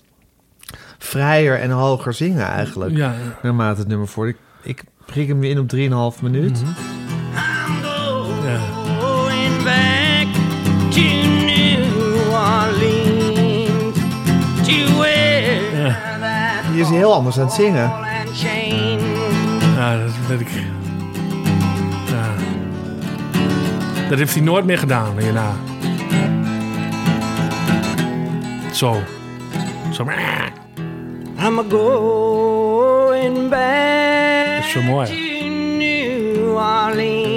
vrijer 0.98 1.60
en 1.60 1.70
hoger 1.70 2.14
zingen 2.14 2.48
eigenlijk. 2.48 2.96
ja. 2.96 3.14
Naarmate 3.42 3.80
het 3.80 3.88
nummer 3.88 4.08
voor. 4.08 4.28
Ik, 4.28 4.38
ik 4.62 4.84
prik 5.06 5.28
hem 5.28 5.40
weer 5.40 5.52
in 5.52 5.60
op 5.60 6.16
3,5 6.16 6.22
minuut. 6.22 6.60
Ja. 6.60 6.74
that 16.20 16.66
Hier 16.72 16.82
is 16.82 16.88
hij 16.90 16.98
heel 16.98 17.14
anders 17.14 17.40
aan 17.40 17.46
het 17.46 17.54
zingen. 17.54 17.92
Ja, 19.76 19.98
dat 19.98 20.12
weet 20.28 20.40
ik. 20.40 20.50
Ja. 22.08 22.34
Dat 24.10 24.18
heeft 24.18 24.34
hij 24.34 24.44
nooit 24.44 24.66
meer 24.66 24.78
gedaan 24.78 25.20
hierna. 25.20 25.52
Zo. 28.76 29.02
Zo. 29.94 30.04
I'm 31.38 31.60
a 31.60 31.64
going 31.64 33.50
back 33.50 34.56
Dat 34.58 34.66
is 34.66 34.72
zo 34.72 34.82
mooi. 34.82 35.06
to 35.08 35.46
New 35.48 36.58
Orleans. 36.58 37.35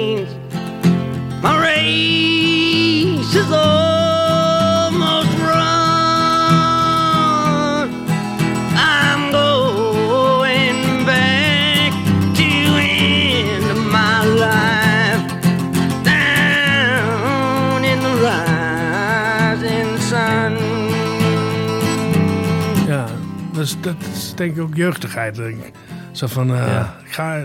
Dus 23.59 23.75
dat 23.81 23.95
is 24.13 24.33
denk 24.35 24.55
ik 24.55 24.61
ook 24.61 24.75
jeugdigheid. 24.75 25.35
Denk 25.35 25.65
ik. 25.65 25.71
Zo 26.11 26.27
van, 26.27 26.47
Ja. 26.47 26.95
ik 27.05 27.11
ga... 27.11 27.43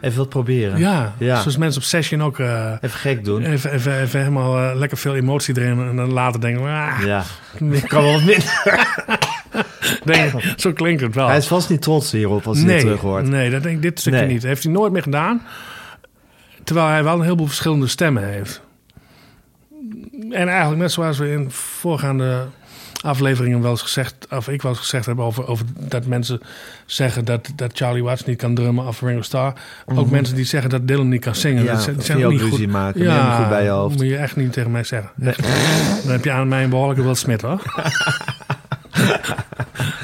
Even 0.00 0.18
wat 0.18 0.28
proberen. 0.28 0.78
Ja, 0.78 1.14
Ja. 1.18 1.40
zoals 1.40 1.56
mensen 1.56 1.80
op 1.80 1.86
session 1.86 2.22
ook... 2.22 2.38
eh, 2.38 2.72
Even 2.80 2.98
gek 2.98 3.24
doen. 3.24 3.42
even, 3.44 3.72
even, 3.72 4.00
even 4.00 4.18
helemaal 4.18 4.58
eh, 4.70 4.76
lekker 4.76 4.98
veel 4.98 5.14
emotie 5.14 5.58
erin. 5.60 5.88
En 5.88 5.96
dan 5.96 6.12
later 6.12 6.40
denken, 6.40 6.62
ah, 6.62 7.00
Ja. 7.04 7.22
Kan 7.86 8.02
wel 8.02 8.12
wat 8.12 8.24
minder. 8.24 8.88
zo 10.56 10.72
klinkt 10.72 11.00
het 11.00 11.14
wel. 11.14 11.28
Hij 11.28 11.36
is 11.36 11.46
vast 11.46 11.70
niet 11.70 11.82
trots 11.82 12.12
hierop 12.12 12.46
als 12.46 12.56
hij 12.58 12.66
nee, 12.66 12.80
terug 12.80 13.00
hoort. 13.00 13.28
Nee, 13.28 13.50
dat 13.50 13.62
denk 13.62 13.76
ik 13.76 13.82
dit 13.82 14.00
stukje 14.00 14.18
Nee. 14.20 14.28
niet. 14.28 14.42
Heeft 14.42 14.62
hij 14.62 14.72
nooit 14.72 14.92
meer 14.92 15.02
gedaan. 15.02 15.42
Terwijl 16.64 16.86
hij 16.88 17.04
wel 17.04 17.14
een 17.14 17.22
heleboel 17.22 17.46
verschillende 17.46 17.86
stemmen 17.86 18.24
heeft. 18.28 18.62
En 20.30 20.48
eigenlijk 20.48 20.80
net 20.80 20.92
zoals 20.92 21.18
we 21.18 21.30
in 21.30 21.50
voorgaande 21.50 22.46
afleveringen 23.02 23.62
wel 23.62 23.70
eens 23.70 23.82
gezegd... 23.82 24.14
of 24.30 24.48
ik 24.48 24.62
wel 24.62 24.70
eens 24.70 24.80
gezegd 24.80 25.06
heb 25.06 25.18
over, 25.18 25.46
over 25.46 25.66
dat 25.78 26.06
mensen 26.06 26.40
zeggen... 26.86 27.24
Dat, 27.24 27.50
dat 27.56 27.70
Charlie 27.74 28.02
Watts 28.02 28.24
niet 28.24 28.38
kan 28.38 28.54
drummen 28.54 28.86
of 28.86 29.00
Ringo 29.00 29.22
Starr. 29.22 29.52
Ook 29.86 30.10
mensen 30.10 30.34
die 30.34 30.44
zeggen 30.44 30.70
dat 30.70 30.88
Dylan 30.88 31.08
niet 31.08 31.20
kan 31.20 31.34
zingen. 31.34 31.62
Mhm. 31.62 31.66
Ja, 31.66 31.72
dat 31.72 31.82
zijn, 31.82 31.96
of 31.96 32.04
zijn 32.04 32.24
ook 32.24 32.30
niet 32.30 32.40
ruzie 32.40 32.58
goed. 32.58 32.72
maken. 32.72 33.10
Hem 33.10 33.36
goed 33.36 33.48
bij 33.48 33.62
je 33.62 33.68
hoofd. 33.68 33.96
moet 33.96 34.06
je 34.06 34.16
echt 34.16 34.36
niet 34.36 34.52
tegen 34.52 34.70
mij 34.70 34.84
zeggen. 34.84 35.10
Echt. 35.22 35.42
Dan 36.02 36.12
heb 36.12 36.24
je 36.24 36.32
aan 36.32 36.48
mij 36.48 36.64
een 36.64 36.70
behoorlijke 36.70 37.02
Wil 37.02 37.14
Smith, 37.14 37.42
hoor. 37.42 37.62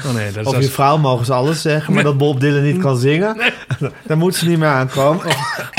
oh 0.05 0.13
nee, 0.13 0.31
dat 0.31 0.45
is... 0.45 0.53
Of 0.53 0.61
je 0.61 0.69
vrouw 0.69 0.97
mogen 0.97 1.25
ze 1.25 1.33
alles 1.33 1.61
zeggen, 1.61 1.93
maar 1.93 2.03
dat 2.03 2.17
Bob 2.17 2.39
Dylan 2.39 2.63
niet 2.63 2.81
kan 2.81 2.97
zingen, 2.97 3.37
daar 4.07 4.17
moet 4.17 4.35
ze 4.35 4.47
niet 4.47 4.59
meer 4.59 4.69
aankomen. 4.69 5.25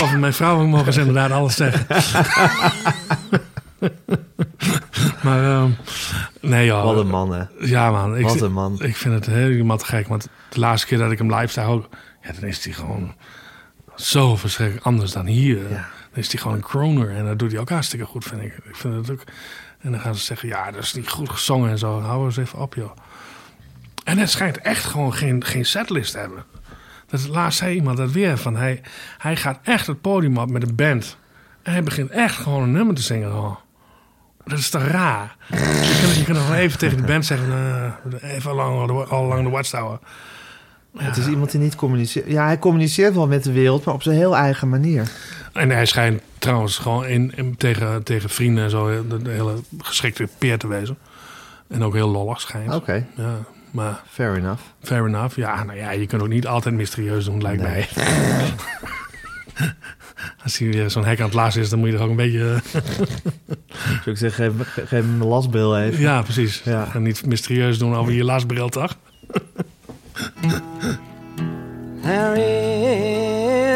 Of 0.02 0.16
mijn 0.16 0.32
vrouwen 0.32 0.68
mogen 0.68 0.92
ze 0.92 1.00
inderdaad 1.00 1.30
alles 1.30 1.56
zeggen. 1.56 1.86
maar 5.22 5.44
ehm, 5.44 5.70
nee 6.48 6.66
joh. 6.66 6.84
Wat 6.84 6.96
een 6.96 7.08
man, 7.08 7.32
hè. 7.32 7.44
Ja 7.60 7.90
man. 7.90 8.16
Ik, 8.16 8.24
Wat 8.24 8.40
een 8.40 8.52
man. 8.52 8.82
Ik 8.82 8.96
vind 8.96 9.14
het 9.14 9.26
helemaal 9.26 9.78
te 9.78 9.84
gek. 9.84 10.08
Want 10.08 10.28
de 10.48 10.60
laatste 10.60 10.86
keer 10.86 10.98
dat 10.98 11.10
ik 11.10 11.18
hem 11.18 11.34
live 11.34 11.52
zag 11.52 11.66
ook... 11.66 11.88
Ja, 12.22 12.32
dan 12.32 12.48
is 12.48 12.64
hij 12.64 12.72
gewoon 12.72 13.14
zo 13.96 14.36
verschrikkelijk 14.36 14.86
anders 14.86 15.12
dan 15.12 15.26
hier. 15.26 15.68
Dan 15.68 16.22
is 16.22 16.32
hij 16.32 16.40
gewoon 16.40 16.56
een 16.56 16.62
croner. 16.62 17.10
En 17.10 17.24
dat 17.24 17.38
doet 17.38 17.50
hij 17.50 17.60
ook 17.60 17.70
hartstikke 17.70 18.04
goed, 18.04 18.24
vind 18.24 18.42
ik. 18.42 18.52
Ik 18.64 18.76
vind 18.76 18.94
het 18.94 19.10
ook... 19.10 19.22
En 19.78 19.90
dan 19.90 20.00
gaan 20.00 20.14
ze 20.14 20.24
zeggen, 20.24 20.48
ja, 20.48 20.70
dat 20.70 20.82
is 20.82 20.94
niet 20.94 21.08
goed 21.08 21.30
gezongen 21.30 21.70
en 21.70 21.78
zo. 21.78 22.00
Hou 22.00 22.24
eens 22.24 22.36
even 22.36 22.58
op, 22.58 22.74
joh. 22.74 22.90
En 24.04 24.18
het 24.18 24.30
schijnt 24.30 24.58
echt 24.58 24.84
gewoon 24.84 25.14
geen, 25.14 25.44
geen 25.44 25.66
setlist 25.66 26.12
te 26.12 26.18
hebben. 26.18 26.44
Dat 27.06 27.28
laatst 27.28 27.58
zei 27.58 27.74
iemand 27.74 27.96
dat 27.96 28.10
weer 28.10 28.38
van 28.38 28.56
hij, 28.56 28.82
hij 29.18 29.36
gaat 29.36 29.58
echt 29.62 29.86
het 29.86 30.00
podium 30.00 30.36
op 30.36 30.50
met 30.50 30.62
een 30.62 30.74
band. 30.74 31.16
En 31.62 31.72
hij 31.72 31.82
begint 31.82 32.10
echt 32.10 32.36
gewoon 32.36 32.62
een 32.62 32.72
nummer 32.72 32.94
te 32.94 33.02
zingen. 33.02 33.32
Oh. 33.32 33.56
Dat 34.48 34.58
is 34.58 34.70
toch 34.70 34.82
raar? 34.86 35.36
Je 35.50 35.98
kunt, 36.02 36.14
je 36.16 36.24
kunt 36.24 36.36
nog 36.36 36.48
wel 36.48 36.56
even 36.56 36.78
tegen 36.78 36.96
de 36.96 37.02
band 37.02 37.26
zeggen: 37.26 37.52
eh, 38.20 38.34
even 38.34 38.50
al 39.08 39.24
lang 39.26 39.42
de 39.44 39.50
watchtower. 39.50 39.98
Het 40.96 41.16
is 41.16 41.26
iemand 41.26 41.50
die 41.50 41.60
niet 41.60 41.74
communiceert. 41.74 42.26
Ja, 42.26 42.44
hij 42.44 42.58
communiceert 42.58 43.14
wel 43.14 43.26
met 43.26 43.44
de 43.44 43.52
wereld, 43.52 43.84
maar 43.84 43.94
op 43.94 44.02
zijn 44.02 44.16
heel 44.16 44.36
eigen 44.36 44.68
manier. 44.68 45.10
En 45.52 45.70
hij 45.70 45.86
schijnt 45.86 46.22
trouwens 46.38 46.78
gewoon 46.78 47.06
in, 47.06 47.32
in- 47.36 47.56
tegen, 47.56 48.02
tegen 48.02 48.30
vrienden 48.30 48.64
en 48.64 48.70
zo 48.70 49.06
de, 49.08 49.22
de 49.22 49.30
hele 49.30 49.54
geschikte 49.78 50.28
peer 50.38 50.58
te 50.58 50.66
wezen. 50.68 50.98
En 51.68 51.82
ook 51.84 51.94
heel 51.94 52.08
lollig 52.08 52.40
schijnt. 52.40 52.74
Oké, 52.74 53.06
Ja, 53.16 53.34
maar 53.70 54.02
fair 54.10 54.36
enough. 54.36 54.62
fair 54.82 55.06
enough. 55.06 55.36
Ja, 55.36 55.62
nou 55.64 55.78
ja, 55.78 55.90
je 55.90 56.06
kunt 56.06 56.22
ook 56.22 56.28
niet 56.28 56.46
altijd 56.46 56.74
mysterieus 56.74 57.24
doen, 57.24 57.42
lijkt 57.42 57.62
Nee. 57.62 57.70
mij. 57.70 57.88
Als 60.44 60.58
hij 60.58 60.68
weer 60.68 60.90
zo'n 60.90 61.04
hek 61.04 61.18
aan 61.18 61.24
het 61.24 61.34
laatst 61.34 61.58
is, 61.58 61.68
dan 61.68 61.78
moet 61.78 61.88
je 61.88 61.94
er 61.96 62.02
ook 62.02 62.10
een 62.10 62.16
beetje... 62.16 62.60
Zou 63.88 64.10
ik 64.10 64.16
zeggen, 64.16 64.44
geef, 64.44 64.54
me- 64.58 64.64
geef 64.64 64.90
hem 64.90 65.20
een 65.20 65.26
lastbil 65.26 65.78
even. 65.78 66.00
Ja, 66.00 66.22
precies. 66.22 66.60
Ja. 66.64 66.88
En 66.94 67.02
niet 67.02 67.26
mysterieus 67.26 67.78
doen 67.78 67.94
over 67.96 68.12
je 68.12 68.24
lastbril, 68.24 68.68
toch? 68.68 68.96
There 72.02 72.34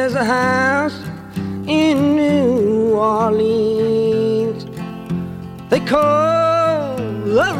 is 0.06 0.14
a 0.14 0.24
house 0.24 0.94
in 1.66 2.14
New 2.14 2.92
Orleans 2.94 4.64
they 5.68 5.80
call 5.80 6.96
the 7.24 7.52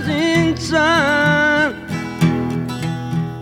rising 0.00 0.58
sun. 0.58 1.74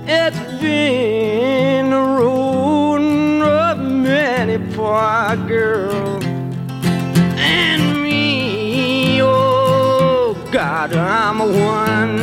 It's 0.07 0.39
been 0.61 1.91
the 1.91 2.03
ruin 2.19 3.43
of 3.43 3.79
many 3.79 4.59
poor 4.75 5.37
girls 5.47 6.18
A 10.71 11.33
one. 11.33 12.17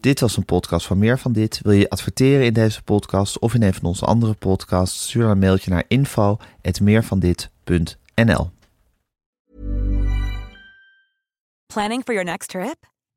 Dit 0.00 0.20
was 0.20 0.36
een 0.36 0.44
podcast 0.44 0.86
van 0.86 0.98
Meer 0.98 1.18
van 1.18 1.32
Dit. 1.32 1.60
Wil 1.62 1.72
je 1.72 1.90
adverteren 1.90 2.44
in 2.44 2.52
deze 2.52 2.82
podcast 2.82 3.38
of 3.38 3.54
in 3.54 3.62
een 3.62 3.74
van 3.74 3.84
onze 3.84 4.04
andere 4.04 4.34
podcasts? 4.34 5.08
Stuur 5.08 5.28
een 5.28 5.38
mailtje 5.38 5.70
naar 5.70 5.84
info.meervandit.nl 5.88 8.50
Planning 11.66 12.02
for 12.04 12.14
your 12.14 12.24
next 12.24 12.48
trip? 12.48 12.94